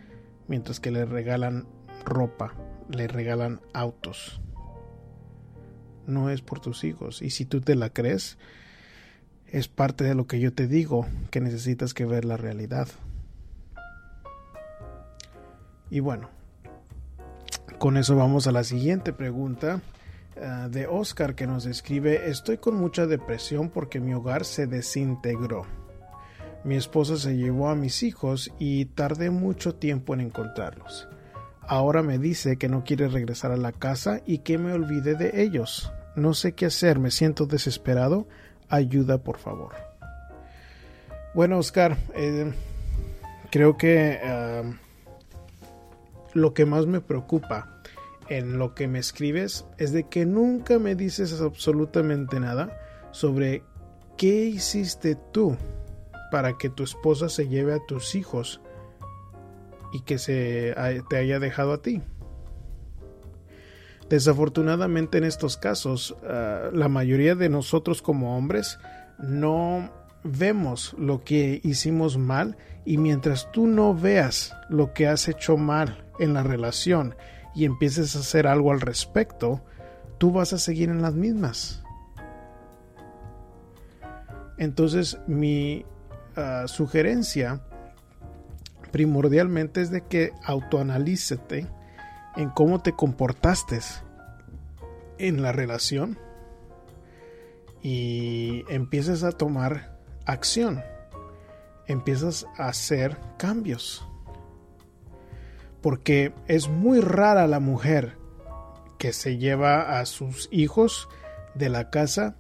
mientras 0.49 0.81
que 0.81 0.91
le 0.91 1.05
regalan 1.05 1.67
ropa, 2.05 2.55
le 2.89 3.09
regalan 3.09 3.61
autos. 3.73 4.41
No 6.07 6.31
es 6.31 6.41
por 6.41 6.61
tus 6.61 6.85
hijos 6.85 7.23
y 7.23 7.31
si 7.31 7.45
tú 7.45 7.61
te 7.61 7.75
la 7.75 7.91
crees, 7.91 8.39
es 9.47 9.69
parte 9.69 10.05
de 10.05 10.15
lo 10.15 10.27
que 10.27 10.39
yo 10.39 10.53
te 10.53 10.69
digo, 10.69 11.07
que 11.31 11.41
necesitas 11.41 11.95
que 11.95 12.05
ver 12.05 12.25
la 12.25 12.37
realidad. 12.37 12.89
Y 15.91 16.01
bueno, 16.01 16.31
con 17.79 17.97
eso 17.97 18.17
vamos 18.17 18.47
a 18.47 18.53
la 18.53 18.65
siguiente 18.65 19.13
pregunta 19.13 19.81
Ah, 20.43 20.69
de 20.71 20.87
Oscar 20.87 21.35
que 21.35 21.47
nos 21.47 21.65
escribe, 21.65 22.29
estoy 22.29 22.59
con 22.59 22.77
mucha 22.77 23.07
depresión 23.07 23.71
porque 23.71 24.01
mi 24.01 24.13
hogar 24.13 24.45
se 24.45 24.67
desintegró. 24.67 25.65
Mi 26.63 26.77
esposa 26.77 27.17
se 27.17 27.37
llevó 27.37 27.71
a 27.71 27.75
mis 27.75 28.03
hijos 28.03 28.53
y 28.59 28.85
tardé 28.87 29.31
mucho 29.31 29.75
tiempo 29.75 30.13
en 30.13 30.21
encontrarlos. 30.21 31.09
Ahora 31.63 32.03
me 32.03 32.19
dice 32.19 32.59
que 32.59 32.69
no 32.69 32.85
quiere 32.85 33.09
regresar 33.09 33.51
a 33.51 33.57
la 33.57 33.73
casa 33.73 34.21
y 34.27 34.39
que 34.39 34.59
me 34.59 34.73
olvide 34.73 35.15
de 35.15 35.43
ellos. 35.43 35.91
No 36.17 36.35
sé 36.35 36.53
qué 36.53 36.67
hacer, 36.67 36.99
me 36.99 37.11
siento 37.11 37.47
desesperado. 37.47 38.29
Ayuda, 38.69 39.19
por 39.19 39.39
favor. 39.39 39.75
Bueno, 41.35 41.59
Oscar, 41.59 41.97
eh, 42.15 42.53
creo 43.51 43.77
que 43.77 44.21
ah, 44.23 44.63
lo 46.35 46.53
que 46.53 46.67
más 46.67 46.87
me 46.87 47.01
preocupa 47.01 47.76
en 48.29 48.59
lo 48.59 48.75
que 48.75 48.89
me 48.89 48.99
escribes 48.99 49.67
es 49.79 49.93
de 49.93 50.09
que 50.09 50.27
nunca 50.27 50.79
me 50.79 50.95
dices 50.95 51.41
absolutamente 51.41 52.41
nada 52.41 52.79
sobre 53.11 53.63
qué 54.17 54.47
hiciste 54.47 55.17
tú 55.33 55.57
para 56.31 56.59
que 56.59 56.69
tu 56.69 56.83
esposa 56.83 57.29
se 57.29 57.49
lleve 57.49 57.75
a 57.75 57.87
tus 57.87 58.15
hijos 58.15 58.61
y 59.93 60.01
que 60.01 60.19
se 60.19 60.75
te 61.09 61.17
haya 61.17 61.39
dejado 61.39 61.73
a 61.73 61.83
ti. 61.83 62.03
Desafortunadamente 64.09 65.19
en 65.19 65.25
estos 65.25 65.57
casos, 65.57 66.17
ah, 66.25 66.71
la 66.73 66.89
mayoría 66.89 67.35
de 67.35 67.49
nosotros 67.49 68.03
como 68.03 68.37
hombres 68.37 68.79
no 69.19 69.91
vemos 70.23 70.95
lo 70.99 71.25
que 71.25 71.61
hicimos 71.65 72.19
mal 72.19 72.57
y 72.85 72.99
mientras 72.99 73.51
tú 73.53 73.67
no 73.67 73.95
veas 73.95 74.55
lo 74.69 74.93
que 74.93 75.09
has 75.09 75.29
hecho 75.29 75.57
mal 75.57 76.05
en 76.19 76.35
la 76.35 76.43
relación 76.43 77.15
y 77.57 77.65
empieces 77.65 78.15
a 78.15 78.21
hacer 78.21 78.47
algo 78.47 78.71
al 78.71 78.83
respecto, 78.83 79.63
tú 80.19 80.31
vas 80.31 80.53
a 80.53 80.59
seguir 80.59 80.91
en 80.91 81.01
las 81.01 81.15
mismas. 81.15 81.83
Entonces 84.59 85.19
mi 85.27 85.87
ah, 86.37 86.65
sugerencia 86.67 87.63
primordialmente 88.93 89.81
es 89.81 89.91
de 89.91 90.03
que 90.03 90.33
autoanalícete 90.45 91.67
en 92.37 92.51
cómo 92.51 92.83
te 92.83 92.93
comportaste 92.93 93.81
en 95.19 95.43
la 95.43 95.53
relación 95.53 96.19
y 97.83 98.65
empieces 98.69 99.23
a 99.25 99.33
tomar 99.33 99.99
acción, 100.27 100.83
empiezas 101.87 102.47
a 102.59 102.69
hacer 102.69 103.17
cambios 103.39 104.07
porque 105.87 106.33
es 106.49 106.69
muy 106.69 107.01
rara 107.01 107.47
la 107.47 107.61
mujer 107.61 108.19
que 108.99 109.13
se 109.13 109.39
lleva 109.39 110.01
a 110.01 110.05
sus 110.05 110.49
hijos 110.51 111.09
de 111.55 111.69
la 111.69 111.91
casa 111.91 112.35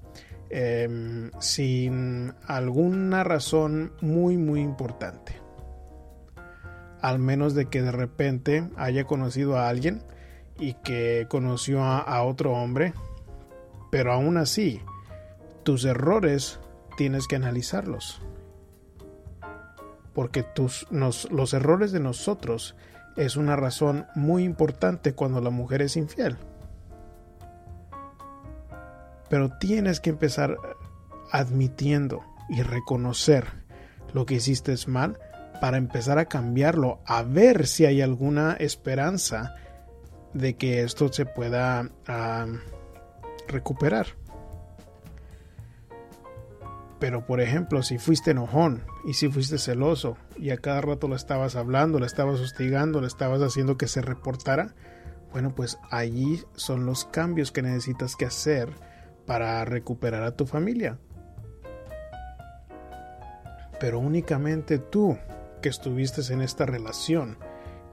em, 0.50 1.30
sin 1.38 2.34
alguna 2.48 3.22
razón 3.22 3.92
muy 4.00 4.36
muy 4.36 4.62
importante. 4.62 5.40
al 7.00 7.20
menos 7.20 7.54
de 7.54 7.66
que 7.66 7.82
de 7.82 7.92
repente 7.92 8.68
haya 8.74 9.04
conocido 9.04 9.56
a 9.56 9.68
alguien 9.68 10.02
y 10.58 10.74
que 10.74 11.28
conoció 11.30 11.84
a, 11.84 12.20
otro 12.24 12.52
hombre, 12.52 12.94
pero 13.92 14.12
aún 14.12 14.38
así, 14.38 14.82
tus 15.62 15.84
errores 15.84 16.58
tienes 16.96 17.28
que 17.28 17.36
analizarlos. 17.36 18.20
Porque 20.14 20.42
tus, 20.42 20.88
los 20.90 21.54
errores 21.54 21.92
de 21.92 22.00
nosotros 22.00 22.74
es 23.16 23.36
una 23.36 23.56
razón 23.56 24.06
muy 24.14 24.44
importante 24.44 25.14
cuando 25.14 25.40
la 25.40 25.50
mujer 25.50 25.82
es 25.82 25.96
infiel. 25.96 26.36
Pero 29.28 29.56
tienes 29.58 30.00
que 30.00 30.10
empezar 30.10 30.56
admitiendo 31.32 32.22
y 32.48 32.62
reconocer 32.62 33.64
lo 34.12 34.26
que 34.26 34.34
hiciste 34.34 34.72
es 34.72 34.86
mal 34.86 35.18
para 35.60 35.78
empezar 35.78 36.18
a 36.18 36.26
cambiarlo, 36.26 37.00
a 37.06 37.22
ver 37.22 37.66
si 37.66 37.86
hay 37.86 38.02
alguna 38.02 38.52
esperanza 38.52 39.56
de 40.34 40.56
que 40.56 40.82
esto 40.82 41.12
se 41.12 41.26
pueda 41.26 41.88
recuperar. 43.48 44.06
Pero 46.98 47.26
por 47.26 47.40
ejemplo, 47.40 47.82
si 47.82 47.98
fuiste 47.98 48.30
enojón 48.30 48.82
y 49.04 49.14
si 49.14 49.28
fuiste 49.28 49.58
celoso 49.58 50.16
y 50.36 50.50
a 50.50 50.56
cada 50.56 50.80
rato 50.80 51.08
le 51.08 51.16
estabas 51.16 51.54
hablando, 51.56 51.98
le 51.98 52.06
estabas 52.06 52.40
hostigando, 52.40 53.00
le 53.00 53.06
estabas 53.06 53.42
haciendo 53.42 53.76
que 53.76 53.86
se 53.86 54.00
reportara, 54.00 54.74
bueno, 55.32 55.54
pues 55.54 55.78
allí 55.90 56.42
son 56.54 56.86
los 56.86 57.04
cambios 57.04 57.52
que 57.52 57.60
necesitas 57.60 58.16
que 58.16 58.24
hacer 58.24 58.70
para 59.26 59.64
recuperar 59.66 60.22
a 60.22 60.36
tu 60.36 60.46
familia. 60.46 60.98
Pero 63.78 63.98
únicamente 63.98 64.78
tú 64.78 65.18
que 65.60 65.68
estuviste 65.68 66.22
en 66.32 66.40
esta 66.40 66.64
relación 66.64 67.36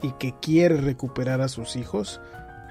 y 0.01 0.13
que 0.13 0.33
quiere 0.39 0.77
recuperar 0.77 1.41
a 1.41 1.49
sus 1.49 1.75
hijos, 1.75 2.21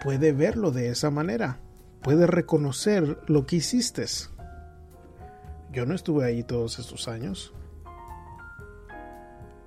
puede 0.03 0.33
verlo 0.33 0.71
de 0.71 0.89
esa 0.89 1.11
manera, 1.11 1.59
puede 2.03 2.27
reconocer 2.27 3.19
lo 3.27 3.45
que 3.47 3.57
hiciste. 3.57 4.07
Yo 5.73 5.87
no 5.87 5.95
estuve 5.95 6.27
ahí 6.27 6.43
todos 6.43 6.79
estos 6.79 7.09
años, 7.09 7.55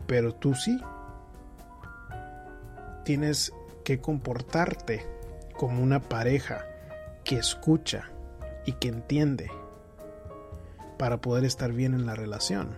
pero 0.05 0.35
tú 0.35 0.53
sí. 0.53 0.79
Tienes 3.03 3.51
que 3.83 3.99
comportarte 3.99 5.05
como 5.57 5.81
una 5.81 6.01
pareja 6.01 6.65
que 7.23 7.37
escucha 7.37 8.11
y 8.65 8.73
que 8.73 8.89
entiende 8.89 9.51
para 10.97 11.21
poder 11.21 11.43
estar 11.43 11.71
bien 11.71 11.93
en 11.93 12.05
la 12.05 12.15
relación. 12.15 12.75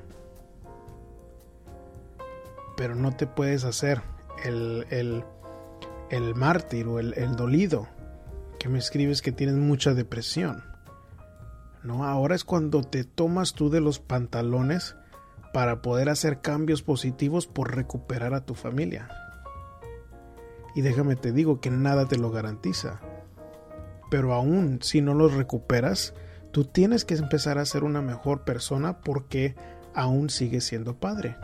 Pero 2.77 2.95
no 2.95 3.15
te 3.15 3.27
puedes 3.27 3.63
hacer 3.63 4.01
el, 4.45 4.85
el, 4.89 5.23
el 6.09 6.35
mártir 6.35 6.87
o 6.87 6.99
el, 6.99 7.13
el 7.15 7.35
dolido 7.35 7.87
que 8.59 8.69
me 8.69 8.79
escribes 8.79 9.21
que 9.21 9.31
tienes 9.31 9.55
mucha 9.55 9.93
depresión. 9.93 10.76
No, 11.87 12.03
ahora 12.03 12.35
es 12.35 12.43
cuando 12.43 12.83
te 12.83 13.05
tomas 13.05 13.53
tú 13.53 13.69
de 13.69 13.79
los 13.79 13.99
pantalones 13.99 14.97
para 15.53 15.81
poder 15.81 16.09
hacer 16.09 16.41
cambios 16.41 16.83
positivos 16.83 17.47
por 17.47 17.73
recuperar 17.73 18.33
a 18.33 18.45
tu 18.45 18.55
familia. 18.55 19.07
Y 20.75 20.81
déjame 20.81 21.15
te 21.15 21.31
digo 21.31 21.61
que 21.61 21.71
nada 21.71 22.05
te 22.05 22.17
lo 22.17 22.29
garantiza. 22.29 22.99
Pero 24.11 24.33
aún 24.33 24.79
si 24.81 24.99
no 24.99 25.13
los 25.13 25.33
recuperas, 25.33 26.13
tú 26.51 26.65
tienes 26.65 27.05
que 27.05 27.15
empezar 27.15 27.57
a 27.57 27.65
ser 27.65 27.85
una 27.85 28.01
mejor 28.01 28.43
persona 28.43 28.99
porque 28.99 29.55
aún 29.95 30.29
sigues 30.29 30.65
siendo 30.65 30.99
padre. 30.99 31.37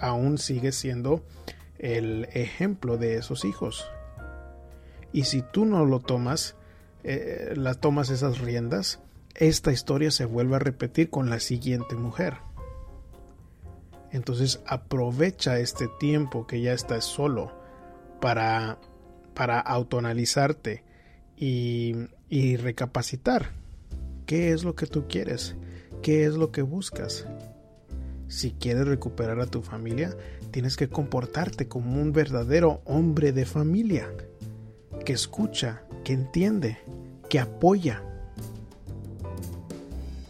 Aún 0.00 0.38
sigues 0.38 0.74
siendo 0.74 1.24
el 1.78 2.24
ejemplo 2.32 2.96
de 2.96 3.18
esos 3.18 3.44
hijos. 3.44 3.88
Y 5.12 5.24
si 5.24 5.42
tú 5.42 5.64
no 5.64 5.86
lo 5.86 6.00
tomas, 6.00 6.56
eh, 7.04 7.52
las 7.54 7.78
tomas 7.78 8.10
esas 8.10 8.40
riendas, 8.40 9.00
esta 9.38 9.70
historia 9.70 10.10
se 10.10 10.24
vuelve 10.24 10.56
a 10.56 10.58
repetir 10.58 11.10
con 11.10 11.30
la 11.30 11.38
siguiente 11.38 11.94
mujer. 11.94 12.38
Entonces 14.10 14.60
aprovecha 14.66 15.60
este 15.60 15.88
tiempo 16.00 16.46
que 16.46 16.60
ya 16.60 16.72
estás 16.72 17.04
solo 17.04 17.52
para, 18.20 18.78
para 19.34 19.60
autoanalizarte 19.60 20.82
y, 21.36 21.94
y 22.28 22.56
recapacitar. 22.56 23.52
¿Qué 24.26 24.50
es 24.50 24.64
lo 24.64 24.74
que 24.74 24.86
tú 24.86 25.06
quieres? 25.06 25.54
¿Qué 26.02 26.24
es 26.24 26.34
lo 26.34 26.50
que 26.50 26.62
buscas? 26.62 27.24
Si 28.26 28.50
quieres 28.50 28.88
recuperar 28.88 29.40
a 29.40 29.46
tu 29.46 29.62
familia, 29.62 30.16
tienes 30.50 30.76
que 30.76 30.88
comportarte 30.88 31.68
como 31.68 32.02
un 32.02 32.12
verdadero 32.12 32.82
hombre 32.86 33.30
de 33.30 33.46
familia, 33.46 34.10
que 35.04 35.12
escucha, 35.12 35.82
que 36.02 36.12
entiende, 36.12 36.78
que 37.28 37.38
apoya. 37.38 38.02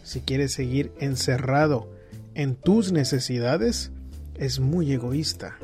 Si 0.09 0.21
quieres 0.21 0.53
seguir 0.53 0.91
encerrado 0.99 1.87
en 2.33 2.55
tus 2.55 2.91
necesidades, 2.91 3.91
es 4.33 4.59
muy 4.59 4.91
egoísta. 4.91 5.59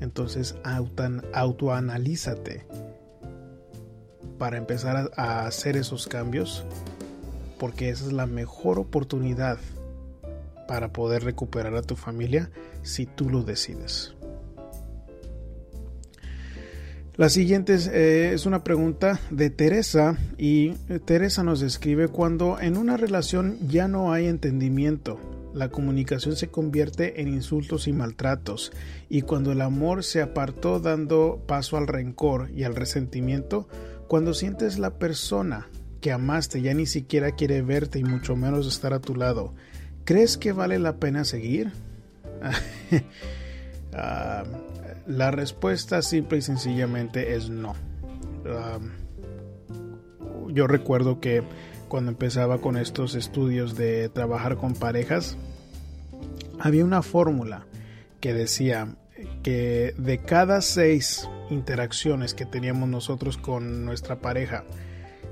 Entonces 0.00 0.56
autoanalízate 1.32 2.66
para 4.36 4.56
empezar 4.56 5.12
a, 5.16 5.46
hacer 5.46 5.76
esos 5.76 6.08
cambios 6.08 6.64
porque 7.60 7.90
esa 7.90 8.06
es 8.06 8.12
la 8.12 8.26
mejor 8.26 8.80
oportunidad 8.80 9.60
para 10.66 10.92
poder 10.92 11.22
recuperar 11.22 11.76
a 11.76 11.82
tu 11.82 11.94
familia 11.94 12.50
si 12.82 13.06
tú 13.06 13.30
lo 13.30 13.44
decides. 13.44 14.16
La 17.20 17.28
siguiente 17.28 17.74
es, 17.74 17.86
eh, 17.86 18.32
es, 18.32 18.46
una 18.46 18.64
pregunta 18.64 19.20
de 19.28 19.50
Teresa 19.50 20.16
y 20.38 20.70
eh, 20.88 20.98
Teresa 21.04 21.44
nos 21.44 21.60
escribe 21.60 22.08
cuando 22.08 22.58
en 22.58 22.78
una 22.78 22.96
relación 22.96 23.58
ya 23.68 23.88
no 23.88 24.10
hay 24.10 24.26
entendimiento, 24.26 25.20
la 25.52 25.68
comunicación 25.68 26.34
se 26.34 26.48
convierte 26.48 27.20
en 27.20 27.28
insultos 27.28 27.88
y 27.88 27.92
maltratos 27.92 28.72
y 29.10 29.20
cuando 29.20 29.52
el 29.52 29.60
amor 29.60 30.02
se 30.02 30.22
apartó 30.22 30.80
dando 30.80 31.44
paso 31.46 31.76
al 31.76 31.88
rencor 31.88 32.48
y 32.56 32.64
al 32.64 32.74
resentimiento, 32.74 33.68
cuando 34.08 34.32
sientes 34.32 34.78
la 34.78 34.94
persona 34.98 35.68
que 36.00 36.12
amaste 36.12 36.62
ya 36.62 36.72
ni 36.72 36.86
siquiera 36.86 37.32
quiere 37.32 37.60
verte 37.60 37.98
y 37.98 38.04
mucho 38.04 38.34
menos 38.34 38.66
estar 38.66 38.94
a 38.94 39.00
tu 39.00 39.14
lado, 39.14 39.52
¿crees 40.06 40.38
que 40.38 40.52
vale 40.52 40.78
la 40.78 40.96
pena 40.96 41.26
seguir? 41.26 41.70
Ah, 43.92 44.44
la 45.10 45.30
respuesta 45.30 46.02
simple 46.02 46.38
y 46.38 46.42
sencillamente 46.42 47.34
es 47.34 47.50
no. 47.50 47.74
yo 50.48 50.66
recuerdo 50.66 51.20
que 51.20 51.42
cuando 51.88 52.12
empezaba 52.12 52.60
con 52.60 52.76
estos 52.76 53.14
estudios 53.14 53.76
de 53.76 54.08
trabajar 54.08 54.56
con 54.56 54.74
parejas, 54.74 55.36
había 56.58 56.84
una 56.84 57.02
fórmula 57.02 57.66
que 58.20 58.32
decía 58.32 58.94
que 59.42 59.94
de 59.98 60.18
cada 60.18 60.60
seis 60.60 61.28
interacciones 61.50 62.34
que 62.34 62.46
teníamos 62.46 62.88
nosotros 62.88 63.36
con 63.36 63.84
nuestra 63.84 64.20
pareja, 64.20 64.64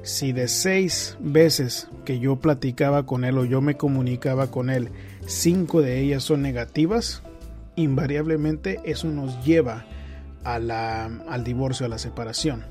si 0.02 0.32
de 0.32 0.48
seis 0.48 1.16
veces 1.20 1.88
que 2.04 2.18
yo 2.18 2.36
platicaba 2.36 3.06
con 3.06 3.24
él 3.24 3.38
o 3.38 3.44
yo 3.44 3.60
me 3.60 3.76
comunicaba 3.76 4.50
con 4.50 4.70
él, 4.70 4.90
cinco 5.26 5.82
de 5.82 6.00
ellas 6.00 6.24
son 6.24 6.42
negativas, 6.42 7.22
invariablemente 7.82 8.80
eso 8.84 9.08
nos 9.08 9.44
lleva 9.44 9.86
al 10.44 11.44
divorcio, 11.44 11.86
a 11.86 11.88
la 11.88 11.98
separación. 11.98 12.64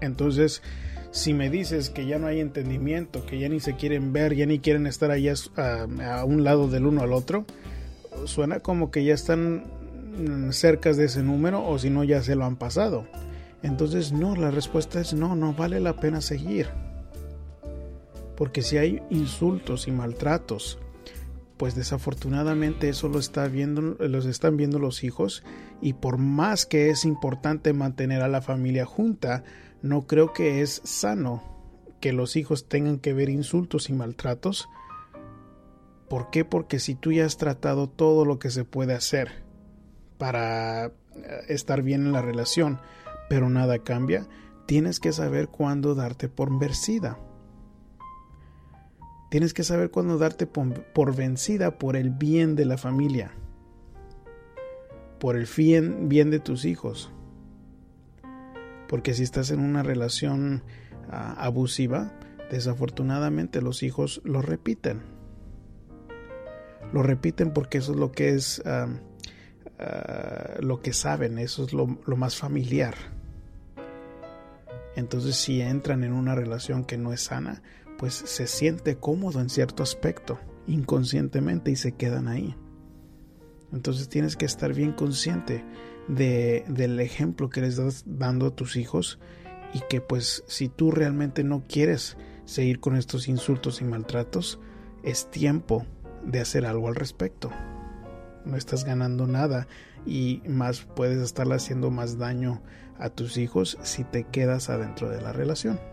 Entonces, 0.00 0.62
si 1.10 1.34
me 1.34 1.50
dices 1.50 1.90
que 1.90 2.06
ya 2.06 2.18
no 2.18 2.26
hay 2.26 2.40
entendimiento, 2.40 3.24
que 3.26 3.38
ya 3.38 3.48
ni 3.48 3.60
se 3.60 3.76
quieren 3.76 4.12
ver, 4.12 4.34
ya 4.34 4.46
ni 4.46 4.58
quieren 4.58 4.86
estar 4.86 5.10
allá 5.10 5.34
a, 5.56 5.86
a 6.18 6.24
un 6.24 6.44
lado 6.44 6.68
del 6.68 6.86
uno 6.86 7.02
al 7.02 7.12
otro, 7.12 7.44
suena 8.24 8.60
como 8.60 8.90
que 8.90 9.04
ya 9.04 9.14
están 9.14 9.64
cerca 10.50 10.92
de 10.92 11.06
ese 11.06 11.22
número 11.22 11.64
o 11.66 11.78
si 11.78 11.90
no 11.90 12.04
ya 12.04 12.22
se 12.22 12.34
lo 12.34 12.44
han 12.44 12.56
pasado. 12.56 13.06
Entonces 13.62 14.12
no, 14.12 14.34
la 14.36 14.50
respuesta 14.50 15.00
es 15.00 15.14
no, 15.14 15.36
no 15.36 15.52
vale 15.54 15.80
la 15.80 15.94
pena 15.96 16.20
seguir. 16.20 16.68
Porque 18.36 18.62
si 18.62 18.76
hay 18.76 19.02
insultos 19.10 19.86
y 19.86 19.92
maltratos, 19.92 20.78
pues 21.62 21.76
desafortunadamente 21.76 22.88
eso 22.88 23.06
lo 23.06 23.20
está 23.20 23.46
viendo, 23.46 23.82
los 24.00 24.26
están 24.26 24.56
viendo 24.56 24.80
los 24.80 25.04
hijos 25.04 25.44
y 25.80 25.92
por 25.92 26.18
más 26.18 26.66
que 26.66 26.90
es 26.90 27.04
importante 27.04 27.72
mantener 27.72 28.22
a 28.22 28.26
la 28.26 28.42
familia 28.42 28.84
junta, 28.84 29.44
no 29.80 30.08
creo 30.08 30.32
que 30.32 30.62
es 30.62 30.82
sano 30.82 31.40
que 32.00 32.12
los 32.12 32.34
hijos 32.34 32.68
tengan 32.68 32.98
que 32.98 33.12
ver 33.12 33.28
insultos 33.28 33.90
y 33.90 33.92
maltratos. 33.92 34.68
¿Por 36.08 36.30
qué? 36.30 36.44
Porque 36.44 36.80
si 36.80 36.96
tú 36.96 37.12
ya 37.12 37.26
has 37.26 37.36
tratado 37.36 37.88
todo 37.88 38.24
lo 38.24 38.40
que 38.40 38.50
se 38.50 38.64
puede 38.64 38.94
hacer 38.94 39.44
para 40.18 40.86
eh, 40.86 40.92
estar 41.46 41.82
bien 41.82 42.06
en 42.06 42.12
la 42.12 42.22
relación, 42.22 42.80
pero 43.28 43.48
nada 43.48 43.78
cambia, 43.78 44.26
tienes 44.66 44.98
que 44.98 45.12
saber 45.12 45.46
cuándo 45.46 45.94
darte 45.94 46.28
por 46.28 46.58
vencida. 46.58 47.20
Tienes 49.32 49.54
que 49.54 49.62
saber 49.62 49.90
cuándo 49.90 50.18
darte 50.18 50.46
por 50.46 51.16
vencida 51.16 51.78
por 51.78 51.96
el 51.96 52.10
bien 52.10 52.54
de 52.54 52.66
la 52.66 52.76
familia, 52.76 53.32
por 55.18 55.36
el 55.36 55.48
bien, 55.56 56.30
de 56.30 56.38
tus 56.38 56.66
hijos. 56.66 57.10
Porque 58.88 59.14
si 59.14 59.22
estás 59.22 59.50
en 59.50 59.60
una 59.60 59.82
relación 59.82 60.62
ah, 61.08 61.34
abusiva, 61.38 62.12
desafortunadamente 62.50 63.62
los 63.62 63.82
hijos 63.82 64.20
lo 64.22 64.42
repiten. 64.42 65.00
Lo 66.92 67.02
repiten 67.02 67.54
porque 67.54 67.78
eso 67.78 67.92
es 67.92 67.98
lo 67.98 68.12
que 68.12 68.34
es 68.34 68.60
ah, 68.66 68.86
ah, 69.78 70.56
lo 70.60 70.82
que 70.82 70.92
saben, 70.92 71.38
eso 71.38 71.64
es 71.64 71.72
lo 71.72 71.86
más 72.18 72.36
familiar. 72.36 72.96
Entonces 74.94 75.36
si 75.36 75.62
entran 75.62 76.04
en 76.04 76.12
una 76.12 76.34
relación 76.34 76.84
que 76.84 76.98
no 76.98 77.14
es 77.14 77.22
sana, 77.22 77.62
pues 78.02 78.14
se 78.14 78.48
siente 78.48 78.96
cómodo 78.96 79.40
en 79.40 79.48
cierto 79.48 79.84
aspecto, 79.84 80.40
inconscientemente, 80.66 81.70
y 81.70 81.76
se 81.76 81.92
quedan 81.92 82.26
ahí. 82.26 82.56
Entonces 83.72 84.08
tienes 84.08 84.34
que 84.34 84.44
estar 84.44 84.74
bien 84.74 84.90
consciente 84.90 85.64
de, 86.08 86.64
del 86.66 86.98
ejemplo 86.98 87.48
que 87.48 87.60
les 87.60 87.78
estás 87.78 88.02
dando 88.04 88.46
a 88.46 88.56
tus 88.56 88.74
hijos 88.74 89.20
y 89.72 89.82
que 89.88 90.00
pues 90.00 90.42
si 90.48 90.68
tú 90.68 90.90
realmente 90.90 91.44
no 91.44 91.62
quieres 91.68 92.16
seguir 92.44 92.80
con 92.80 92.96
estos 92.96 93.28
insultos 93.28 93.80
y 93.80 93.84
maltratos, 93.84 94.58
es 95.04 95.30
tiempo 95.30 95.86
de 96.24 96.40
hacer 96.40 96.66
algo 96.66 96.88
al 96.88 96.96
respecto. 96.96 97.52
No 98.44 98.56
estás 98.56 98.82
ganando 98.82 99.28
nada 99.28 99.68
y 100.04 100.42
más 100.48 100.80
puedes 100.80 101.22
estarle 101.22 101.54
haciendo 101.54 101.92
más 101.92 102.18
daño 102.18 102.64
a 102.98 103.10
tus 103.10 103.36
hijos 103.36 103.78
si 103.84 104.02
te 104.02 104.24
quedas 104.24 104.70
adentro 104.70 105.08
de 105.08 105.22
la 105.22 105.32
relación. 105.32 105.91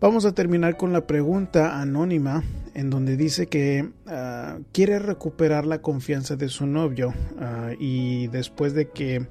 Vamos 0.00 0.24
a 0.24 0.32
terminar 0.32 0.78
con 0.78 0.94
la 0.94 1.06
pregunta 1.06 1.78
anónima 1.78 2.42
en 2.72 2.88
donde 2.88 3.18
dice 3.18 3.48
que 3.48 3.90
ah, 4.06 4.58
quiere 4.72 4.98
recuperar 4.98 5.66
la 5.66 5.82
confianza 5.82 6.36
de 6.36 6.48
su 6.48 6.66
novio 6.66 7.12
ah, 7.38 7.72
y 7.78 8.28
después 8.28 8.72
de 8.72 8.88
que 8.88 9.26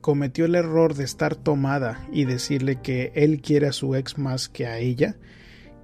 cometió 0.00 0.44
el 0.44 0.54
error 0.54 0.94
de 0.94 1.02
estar 1.02 1.34
tomada 1.34 2.06
y 2.12 2.24
decirle 2.24 2.80
que 2.80 3.10
él 3.16 3.40
quiere 3.42 3.66
a 3.66 3.72
su 3.72 3.96
ex 3.96 4.16
más 4.16 4.48
que 4.48 4.68
a 4.68 4.78
ella 4.78 5.16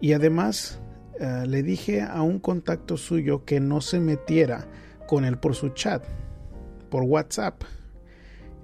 y 0.01 0.13
además 0.13 0.81
ah, 1.21 1.43
le 1.45 1.65
dije 1.65 2.03
a 2.03 2.23
un 2.23 2.39
contacto 2.39 2.97
suyo 2.99 3.45
que 3.45 3.59
no 3.59 3.81
se 3.81 3.99
metiera 3.99 4.69
con 5.09 5.25
él 5.25 5.37
por 5.37 5.57
su 5.57 5.71
chat, 5.71 6.05
por 6.91 7.03
WhatsApp, 7.03 7.65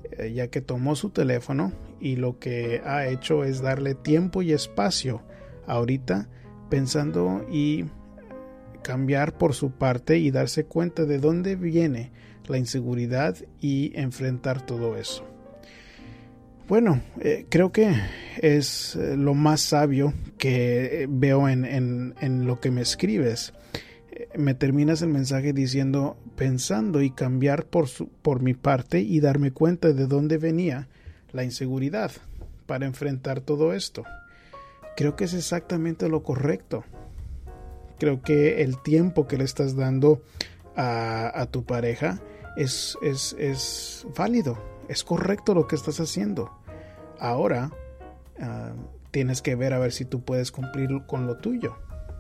eh, 0.05 0.33
ya 0.33 0.47
que 0.47 0.61
tomó 0.61 0.95
su 0.95 1.11
teléfono 1.11 1.73
y 1.99 2.15
lo 2.15 2.39
que 2.39 2.81
ha 2.85 3.09
hecho 3.09 3.43
es 3.43 3.61
darle 3.61 3.97
tiempo 3.97 4.43
y 4.43 4.53
espacio 4.53 5.21
ahorita 5.69 6.29
pensando 6.69 7.47
y 7.51 7.85
cambiar 8.83 9.37
por 9.37 9.55
su 9.55 9.71
parte 9.71 10.19
y 10.19 10.31
darse 10.31 10.65
cuenta 10.65 11.05
de 11.05 11.19
dónde 11.19 11.57
viene 11.57 12.11
la 12.47 12.59
inseguridad 12.59 13.37
y 13.61 13.93
enfrentar 13.95 14.65
todo 14.65 14.97
eso. 14.97 15.25
Bueno, 16.69 17.01
eh, 17.21 17.47
creo 17.49 17.73
que 17.73 17.95
es 18.37 18.97
eh, 18.97 19.17
lo 19.17 19.35
más 19.35 19.61
sabio 19.61 20.13
que 20.37 21.07
veo 21.11 21.49
en, 21.49 21.65
en, 21.65 22.47
lo 22.47 22.61
que 22.61 22.71
me 22.71 22.83
escribes. 22.83 23.55
Eh, 24.11 24.29
me 24.37 24.55
terminas 24.55 25.01
el 25.01 25.09
mensaje 25.09 25.55
diciendo 25.55 26.19
pensando 26.37 27.01
y 27.01 27.11
cambiar 27.11 27.65
por, 27.65 27.89
su, 27.89 28.09
por 28.09 28.43
mi 28.43 28.53
parte 28.53 29.01
y 29.01 29.21
darme 29.21 29.51
cuenta 29.51 29.93
de 29.93 30.07
dónde 30.07 30.37
venía 30.37 30.89
la 31.33 31.43
inseguridad 31.43 32.13
para 32.67 32.85
enfrentar 32.85 33.41
todo 33.41 33.73
esto 33.73 34.05
creo 34.99 35.15
que 35.15 35.23
es 35.23 35.35
exactamente 35.35 36.09
lo 36.09 36.25
correcto. 36.25 36.83
Creo 38.01 38.21
que 38.21 38.63
el 38.63 38.83
tiempo 38.83 39.29
que 39.29 39.39
le 39.39 39.45
estás 39.45 39.77
dando 39.77 40.23
a, 40.75 41.47
tu 41.53 41.63
pareja 41.63 42.21
es, 42.57 42.99
es, 43.01 43.37
es, 43.39 44.09
válido, 44.17 44.59
es 44.89 45.05
correcto 45.05 45.55
lo 45.55 45.69
que 45.69 45.77
estás 45.77 46.01
haciendo. 46.01 46.51
Ahora 47.21 47.71
ah, 48.41 48.73
tienes 49.13 49.41
que 49.41 49.55
ver 49.55 49.73
a 49.73 49.79
ver 49.79 49.93
si 49.93 50.05
tú 50.05 50.25
puedes 50.25 50.51
cumplir 50.51 50.91
con 51.07 51.29
lo 51.29 51.37
tuyo. 51.37 51.77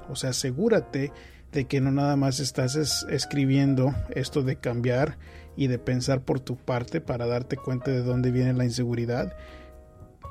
O 0.09 0.14
sea, 0.14 0.31
asegúrate 0.31 1.11
de 1.51 1.64
que 1.64 1.81
no 1.81 1.91
nada 1.91 2.14
más 2.14 2.38
estás 2.38 2.77
escribiendo 3.11 3.93
esto 4.11 4.45
de 4.45 4.55
cambiar 4.55 5.19
y 5.57 5.67
de 5.67 5.81
pensar 5.81 6.21
por 6.21 6.38
tu 6.38 6.55
parte 6.55 7.01
para 7.01 7.27
darte 7.27 7.57
cuenta 7.57 7.91
de 7.91 8.05
dónde 8.05 8.31
viene 8.31 8.53
la 8.53 8.64
inseguridad, 8.64 9.35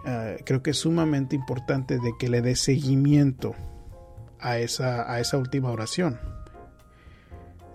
eh, 0.06 0.42
creo 0.46 0.64
que 0.64 0.72
es 0.72 0.78
sumamente 0.78 1.36
importante 1.36 2.00
de 2.00 2.14
que 2.18 2.30
le 2.30 2.42
dé 2.42 2.56
seguimiento 2.56 3.56
a 4.40 4.60
esa, 4.60 5.12
a 5.12 5.20
esa 5.20 5.38
última 5.38 5.72
oración. 5.72 6.20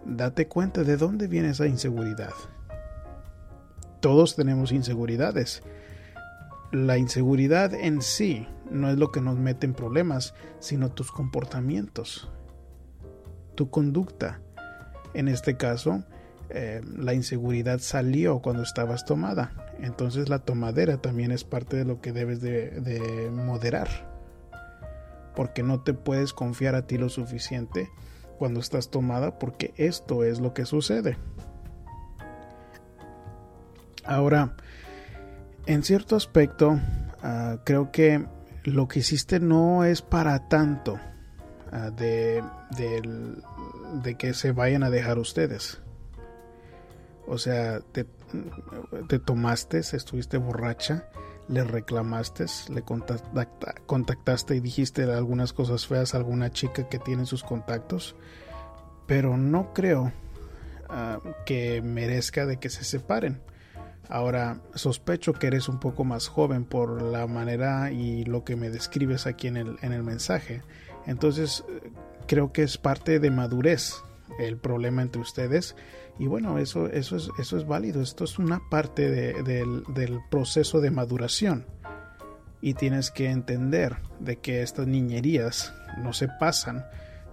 Date 0.04 0.48
cuenta 0.48 0.82
de 0.84 0.96
dónde 0.96 1.28
viene 1.28 1.50
esa 1.50 1.66
inseguridad. 1.66 2.32
Todos 4.00 4.34
tenemos 4.34 4.72
inseguridades. 4.72 5.62
La 6.72 6.98
inseguridad 6.98 7.74
en 7.74 8.02
sí 8.02 8.48
no 8.70 8.90
es 8.90 8.98
lo 8.98 9.12
que 9.12 9.20
nos 9.20 9.38
mete 9.38 9.66
en 9.66 9.74
problemas, 9.74 10.34
sino 10.58 10.90
tus 10.90 11.12
comportamientos, 11.12 12.30
tu 13.54 13.70
conducta. 13.70 14.40
En 15.14 15.28
este 15.28 15.56
caso, 15.56 16.02
eh, 16.54 16.82
la 16.96 17.14
inseguridad 17.14 17.80
salió 17.80 18.40
cuando 18.40 18.62
estabas 18.62 19.04
tomada. 19.04 19.52
Entonces 19.80 20.28
la 20.28 20.40
tomadera 20.40 20.98
también 20.98 21.32
es 21.32 21.44
parte 21.44 21.76
de 21.76 21.84
lo 21.84 22.00
que 22.00 22.12
debes 22.12 22.40
de, 22.40 23.30
moderar. 23.32 23.88
Porque 25.34 25.62
no 25.62 25.80
te 25.80 25.94
puedes 25.94 26.32
confiar 26.32 26.74
a 26.74 26.86
ti 26.86 26.98
lo 26.98 27.08
suficiente 27.08 27.88
cuando 28.38 28.60
estás 28.60 28.90
tomada 28.90 29.38
porque 29.38 29.72
esto 29.76 30.24
es 30.24 30.40
lo 30.40 30.52
que 30.52 30.66
sucede. 30.66 31.16
Ahora, 34.04 34.56
en 35.66 35.82
cierto 35.82 36.16
aspecto, 36.16 36.78
ah, 37.22 37.58
creo 37.64 37.90
que 37.92 38.26
lo 38.64 38.88
que 38.88 39.00
hiciste 39.00 39.40
no 39.40 39.84
es 39.84 40.02
para 40.02 40.48
tanto 40.48 40.98
ah, 41.72 41.90
de, 41.90 42.42
de, 42.76 44.14
que 44.16 44.34
se 44.34 44.52
vayan 44.52 44.82
a 44.82 44.90
dejar 44.90 45.18
ustedes. 45.18 45.81
O 47.26 47.38
sea, 47.38 47.80
te, 47.80 48.06
te 49.08 49.18
tomaste, 49.18 49.78
estuviste 49.78 50.38
borracha, 50.38 51.08
le 51.48 51.64
reclamaste, 51.64 52.46
le 52.70 52.82
contactaste 52.82 54.56
y 54.56 54.60
dijiste 54.60 55.04
algunas 55.04 55.52
cosas 55.52 55.86
feas 55.86 56.14
a 56.14 56.18
alguna 56.18 56.50
chica 56.50 56.88
que 56.88 56.98
tiene 56.98 57.26
sus 57.26 57.42
contactos, 57.42 58.16
pero 59.06 59.36
no 59.36 59.72
creo 59.72 60.12
ah, 60.88 61.20
que 61.46 61.82
merezca 61.82 62.46
de 62.46 62.58
que 62.58 62.70
se 62.70 62.84
separen. 62.84 63.40
Ahora, 64.08 64.60
sospecho 64.74 65.32
que 65.32 65.46
eres 65.46 65.68
un 65.68 65.78
poco 65.78 66.04
más 66.04 66.28
joven 66.28 66.64
por 66.64 67.02
la 67.02 67.26
manera 67.26 67.92
y 67.92 68.24
lo 68.24 68.44
que 68.44 68.56
me 68.56 68.68
describes 68.68 69.26
aquí 69.26 69.46
en 69.46 69.56
el, 69.56 69.78
en 69.80 69.92
el 69.92 70.02
mensaje. 70.02 70.62
Entonces, 71.06 71.64
creo 72.26 72.52
que 72.52 72.62
es 72.62 72.78
parte 72.78 73.20
de 73.20 73.30
madurez 73.30 74.02
el 74.38 74.56
problema 74.58 75.02
entre 75.02 75.20
ustedes 75.20 75.74
y 76.18 76.26
bueno, 76.26 76.58
eso, 76.58 76.86
eso, 76.88 77.16
es, 77.16 77.30
eso 77.38 77.56
es 77.56 77.66
válido. 77.66 78.02
Esto 78.02 78.24
es 78.24 78.38
una 78.38 78.60
parte 78.70 79.10
del, 79.10 80.20
proceso 80.30 80.80
de 80.80 80.90
maduración. 80.90 81.66
Y 82.60 82.74
tienes 82.74 83.10
que 83.10 83.30
entender 83.30 83.96
de 84.20 84.36
que 84.36 84.62
estas 84.62 84.86
niñerías 84.86 85.74
no 85.98 86.12
se 86.12 86.28
pasan 86.28 86.86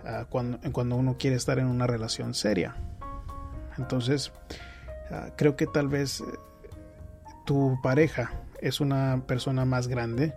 uh, 0.03 0.25
cuando, 0.29 0.59
cuando 0.71 0.95
uno 0.95 1.17
quiere 1.19 1.35
estar 1.35 1.59
en 1.59 1.67
una 1.67 1.85
relación 1.85 2.33
seria. 2.33 2.75
Entonces, 3.77 4.31
uh, 5.11 5.29
creo 5.35 5.55
que 5.55 5.67
tal 5.67 5.87
vez 5.87 6.21
eh, 6.21 6.23
tu 7.45 7.77
pareja 7.83 8.31
es 8.59 8.81
una 8.81 9.23
persona 9.27 9.65
más 9.65 9.87
grande 9.87 10.33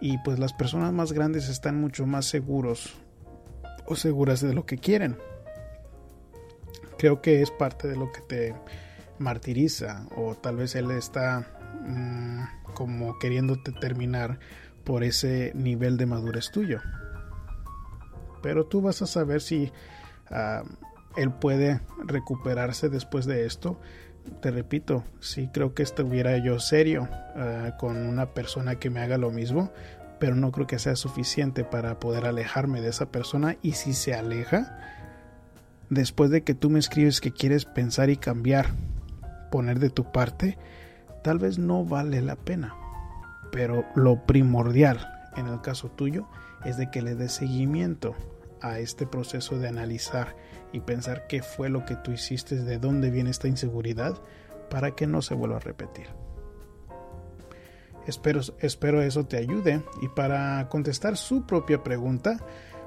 y 0.00 0.16
pues 0.18 0.38
las 0.38 0.54
personas 0.54 0.92
más 0.94 1.12
grandes 1.12 1.50
están 1.50 1.78
mucho 1.78 2.06
más 2.06 2.24
seguros 2.24 2.94
o 3.84 3.94
seguras 3.94 4.40
de 4.40 4.54
lo 4.54 4.64
que 4.64 4.78
quieren 4.78 5.18
creo 7.00 7.22
que 7.22 7.40
es 7.40 7.50
parte 7.50 7.88
de 7.88 7.96
lo 7.96 8.12
que 8.12 8.20
te 8.20 8.54
martiriza 9.18 10.04
o 10.14 10.34
tal 10.34 10.56
vez 10.56 10.74
él 10.74 10.90
está 10.90 11.46
mm, 11.86 12.74
como 12.74 13.18
queriéndote 13.18 13.72
terminar 13.72 14.38
por 14.84 15.02
ese 15.02 15.50
nivel 15.54 15.96
de 15.96 16.04
madurez 16.04 16.50
tuyo. 16.50 16.80
Pero 18.42 18.66
tú 18.66 18.82
vas 18.82 19.00
a 19.00 19.06
saber 19.06 19.40
si 19.40 19.72
ah, 20.30 20.62
él 21.16 21.32
puede 21.32 21.80
recuperarse 22.04 22.90
después 22.90 23.24
de 23.24 23.46
esto. 23.46 23.80
Te 24.42 24.50
repito, 24.50 25.02
si 25.20 25.48
creo 25.48 25.72
que 25.72 25.82
estuviera 25.82 26.36
yo 26.36 26.60
serio 26.60 27.08
ah, 27.34 27.78
con 27.78 27.96
una 27.96 28.34
persona 28.34 28.74
que 28.74 28.90
me 28.90 29.00
haga 29.00 29.16
lo 29.16 29.30
mismo, 29.30 29.72
pero 30.18 30.34
no 30.34 30.52
creo 30.52 30.66
que 30.66 30.78
sea 30.78 30.96
suficiente 30.96 31.64
para 31.64 31.98
poder 31.98 32.26
alejarme 32.26 32.82
de 32.82 32.90
esa 32.90 33.10
persona 33.10 33.56
y 33.62 33.72
si 33.72 33.94
se 33.94 34.12
aleja, 34.12 34.99
después 35.90 36.30
de 36.30 36.42
que 36.42 36.54
tú 36.54 36.70
me 36.70 36.78
escribes 36.78 37.20
que 37.20 37.32
quieres 37.32 37.66
pensar 37.66 38.08
y 38.08 38.16
cambiar, 38.16 38.70
poner 39.50 39.78
de 39.80 39.90
tu 39.90 40.10
parte, 40.10 40.56
tal 41.22 41.38
vez 41.38 41.58
no 41.58 41.84
vale 41.84 42.22
la 42.22 42.36
pena. 42.36 42.74
Pero 43.52 43.84
lo 43.94 44.24
primordial 44.24 45.06
en 45.36 45.48
el 45.48 45.60
caso 45.60 45.90
tuyo 45.90 46.28
es 46.64 46.76
de 46.76 46.90
que 46.90 47.02
le 47.02 47.14
des 47.14 47.32
seguimiento 47.32 48.14
a 48.62 48.78
este 48.78 49.06
proceso 49.06 49.58
de 49.58 49.68
analizar 49.68 50.36
y 50.72 50.80
pensar 50.80 51.26
qué 51.26 51.42
fue 51.42 51.68
lo 51.68 51.84
que 51.84 51.96
tú 51.96 52.12
hiciste, 52.12 52.56
de 52.56 52.78
dónde 52.78 53.10
viene 53.10 53.30
esta 53.30 53.48
inseguridad, 53.48 54.20
para 54.68 54.92
que 54.92 55.06
no 55.06 55.20
se 55.22 55.34
vuelva 55.34 55.56
a 55.56 55.60
repetir. 55.60 56.06
Espero, 58.06 58.40
espero 58.60 59.02
eso 59.02 59.26
te 59.26 59.36
ayude 59.36 59.82
y 60.00 60.08
para 60.08 60.68
contestar 60.68 61.16
su 61.16 61.46
propia 61.46 61.82
pregunta, 61.82 62.38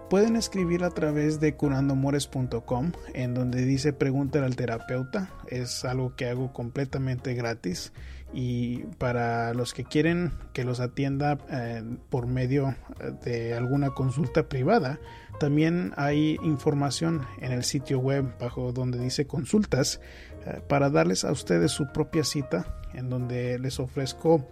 pueden 0.10 0.36
escribir 0.36 0.84
a 0.84 0.90
través 0.90 1.40
de 1.40 1.56
curandomores.com 1.56 2.92
en 3.14 3.34
donde 3.34 3.66
dice 3.66 3.94
pregunta 3.94 4.44
al 4.44 4.56
terapeuta. 4.56 5.30
Es 5.48 5.86
algo 5.86 6.16
que 6.16 6.28
hago 6.28 6.54
completamente 6.54 7.34
gratis 7.34 7.94
y 8.34 8.80
para 8.98 9.54
los 9.54 9.74
que 9.74 9.84
quieren 9.84 10.32
que 10.54 10.64
los 10.64 10.80
atienda 10.80 11.38
eh, 11.50 11.84
por 12.10 12.26
medio 12.28 12.76
de 13.24 13.54
alguna 13.54 13.92
consulta 13.92 14.50
privada, 14.50 15.00
también 15.40 15.94
hay 15.98 16.38
información 16.44 17.26
en 17.40 17.52
el 17.52 17.64
sitio 17.64 18.00
web 18.00 18.26
bajo 18.40 18.72
donde 18.72 18.98
dice 18.98 19.28
consultas 19.28 20.02
eh, 20.46 20.62
para 20.68 20.90
darles 20.90 21.26
a 21.26 21.32
ustedes 21.32 21.72
su 21.72 21.92
propia 21.92 22.24
cita 22.24 22.66
en 22.94 23.10
donde 23.10 23.60
les 23.60 23.80
ofrezco 23.80 24.48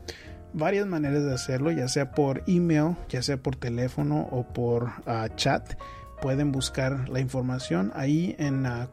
varias 0.53 0.87
maneras 0.87 1.23
de 1.23 1.33
hacerlo, 1.33 1.71
ya 1.71 1.87
sea 1.87 2.11
por 2.11 2.43
email, 2.47 2.95
ya 3.09 3.21
sea 3.21 3.37
por 3.37 3.55
teléfono 3.55 4.27
o 4.31 4.43
por 4.43 4.91
ah, 5.05 5.29
chat. 5.35 5.75
Pueden 6.21 6.51
buscar 6.51 7.09
la 7.09 7.19
información 7.19 7.91
ahí 7.95 8.35
en 8.37 8.65
uh. 8.65 8.87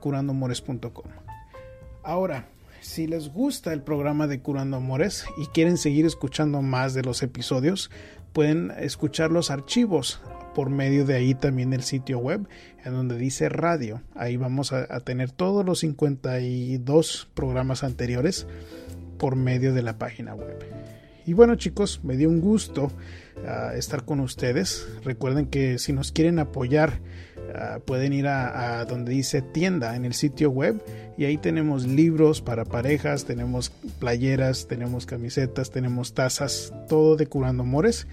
Ahora, 2.03 2.47
si 2.81 3.07
les 3.07 3.29
gusta 3.29 3.73
el 3.73 3.83
programa 3.83 4.27
de 4.27 4.41
Curando 4.41 4.79
Amores 4.79 5.27
y 5.37 5.47
quieren 5.47 5.77
seguir 5.77 6.07
escuchando 6.07 6.63
más 6.63 6.95
de 6.95 7.03
los 7.03 7.23
episodios, 7.23 7.91
pueden 8.33 8.73
escuchar 8.79 9.31
los 9.31 9.51
archivos 9.51 10.21
por 10.55 10.71
medio 10.71 11.05
de 11.05 11.15
ahí 11.15 11.35
también 11.35 11.73
el 11.73 11.83
sitio 11.83 12.19
web 12.19 12.49
en 12.85 12.93
donde 12.93 13.19
dice 13.19 13.49
radio. 13.49 14.01
Ahí 14.15 14.37
vamos 14.37 14.73
a, 14.73 14.87
a 14.89 15.01
tener 15.01 15.31
todos 15.31 15.67
los 15.67 15.81
52 15.81 17.29
programas 17.35 17.85
anteriores 17.85 18.47
por 19.19 19.37
medio 19.37 19.75
de 19.75 19.83
la 19.83 19.99
página 19.99 20.35
web. 20.35 20.88
Y 21.29 21.35
bueno 21.35 21.57
chicos, 21.57 22.01
me 22.05 22.17
dio 22.17 22.31
un 22.31 22.41
gusto 22.41 22.85
uh, 22.85 23.77
estar 23.77 24.07
con 24.07 24.21
ustedes. 24.21 24.89
Recuerden 25.05 25.45
que 25.45 25.79
si 25.79 25.93
nos 25.93 26.11
quieren 26.11 26.39
apoyar, 26.39 27.01
uh, 27.37 27.81
pueden 27.81 28.15
ir 28.15 28.27
a, 28.29 28.83
donde 28.87 29.13
dice 29.13 29.43
tienda 29.43 29.95
en 29.95 30.07
el 30.07 30.15
sitio 30.15 30.51
web 30.51 30.83
y 31.19 31.27
ahí 31.27 31.37
tenemos 31.37 31.87
libros 31.87 32.41
para 32.41 32.65
parejas, 32.65 33.27
tenemos 33.27 33.69
playeras, 33.99 34.69
tenemos 34.69 35.05
camisetas, 35.05 35.71
tenemos 35.71 36.15
tazas, 36.15 36.73
todo 36.89 37.15
de 37.17 37.27
Curando 37.27 37.63
Amores. 37.63 38.07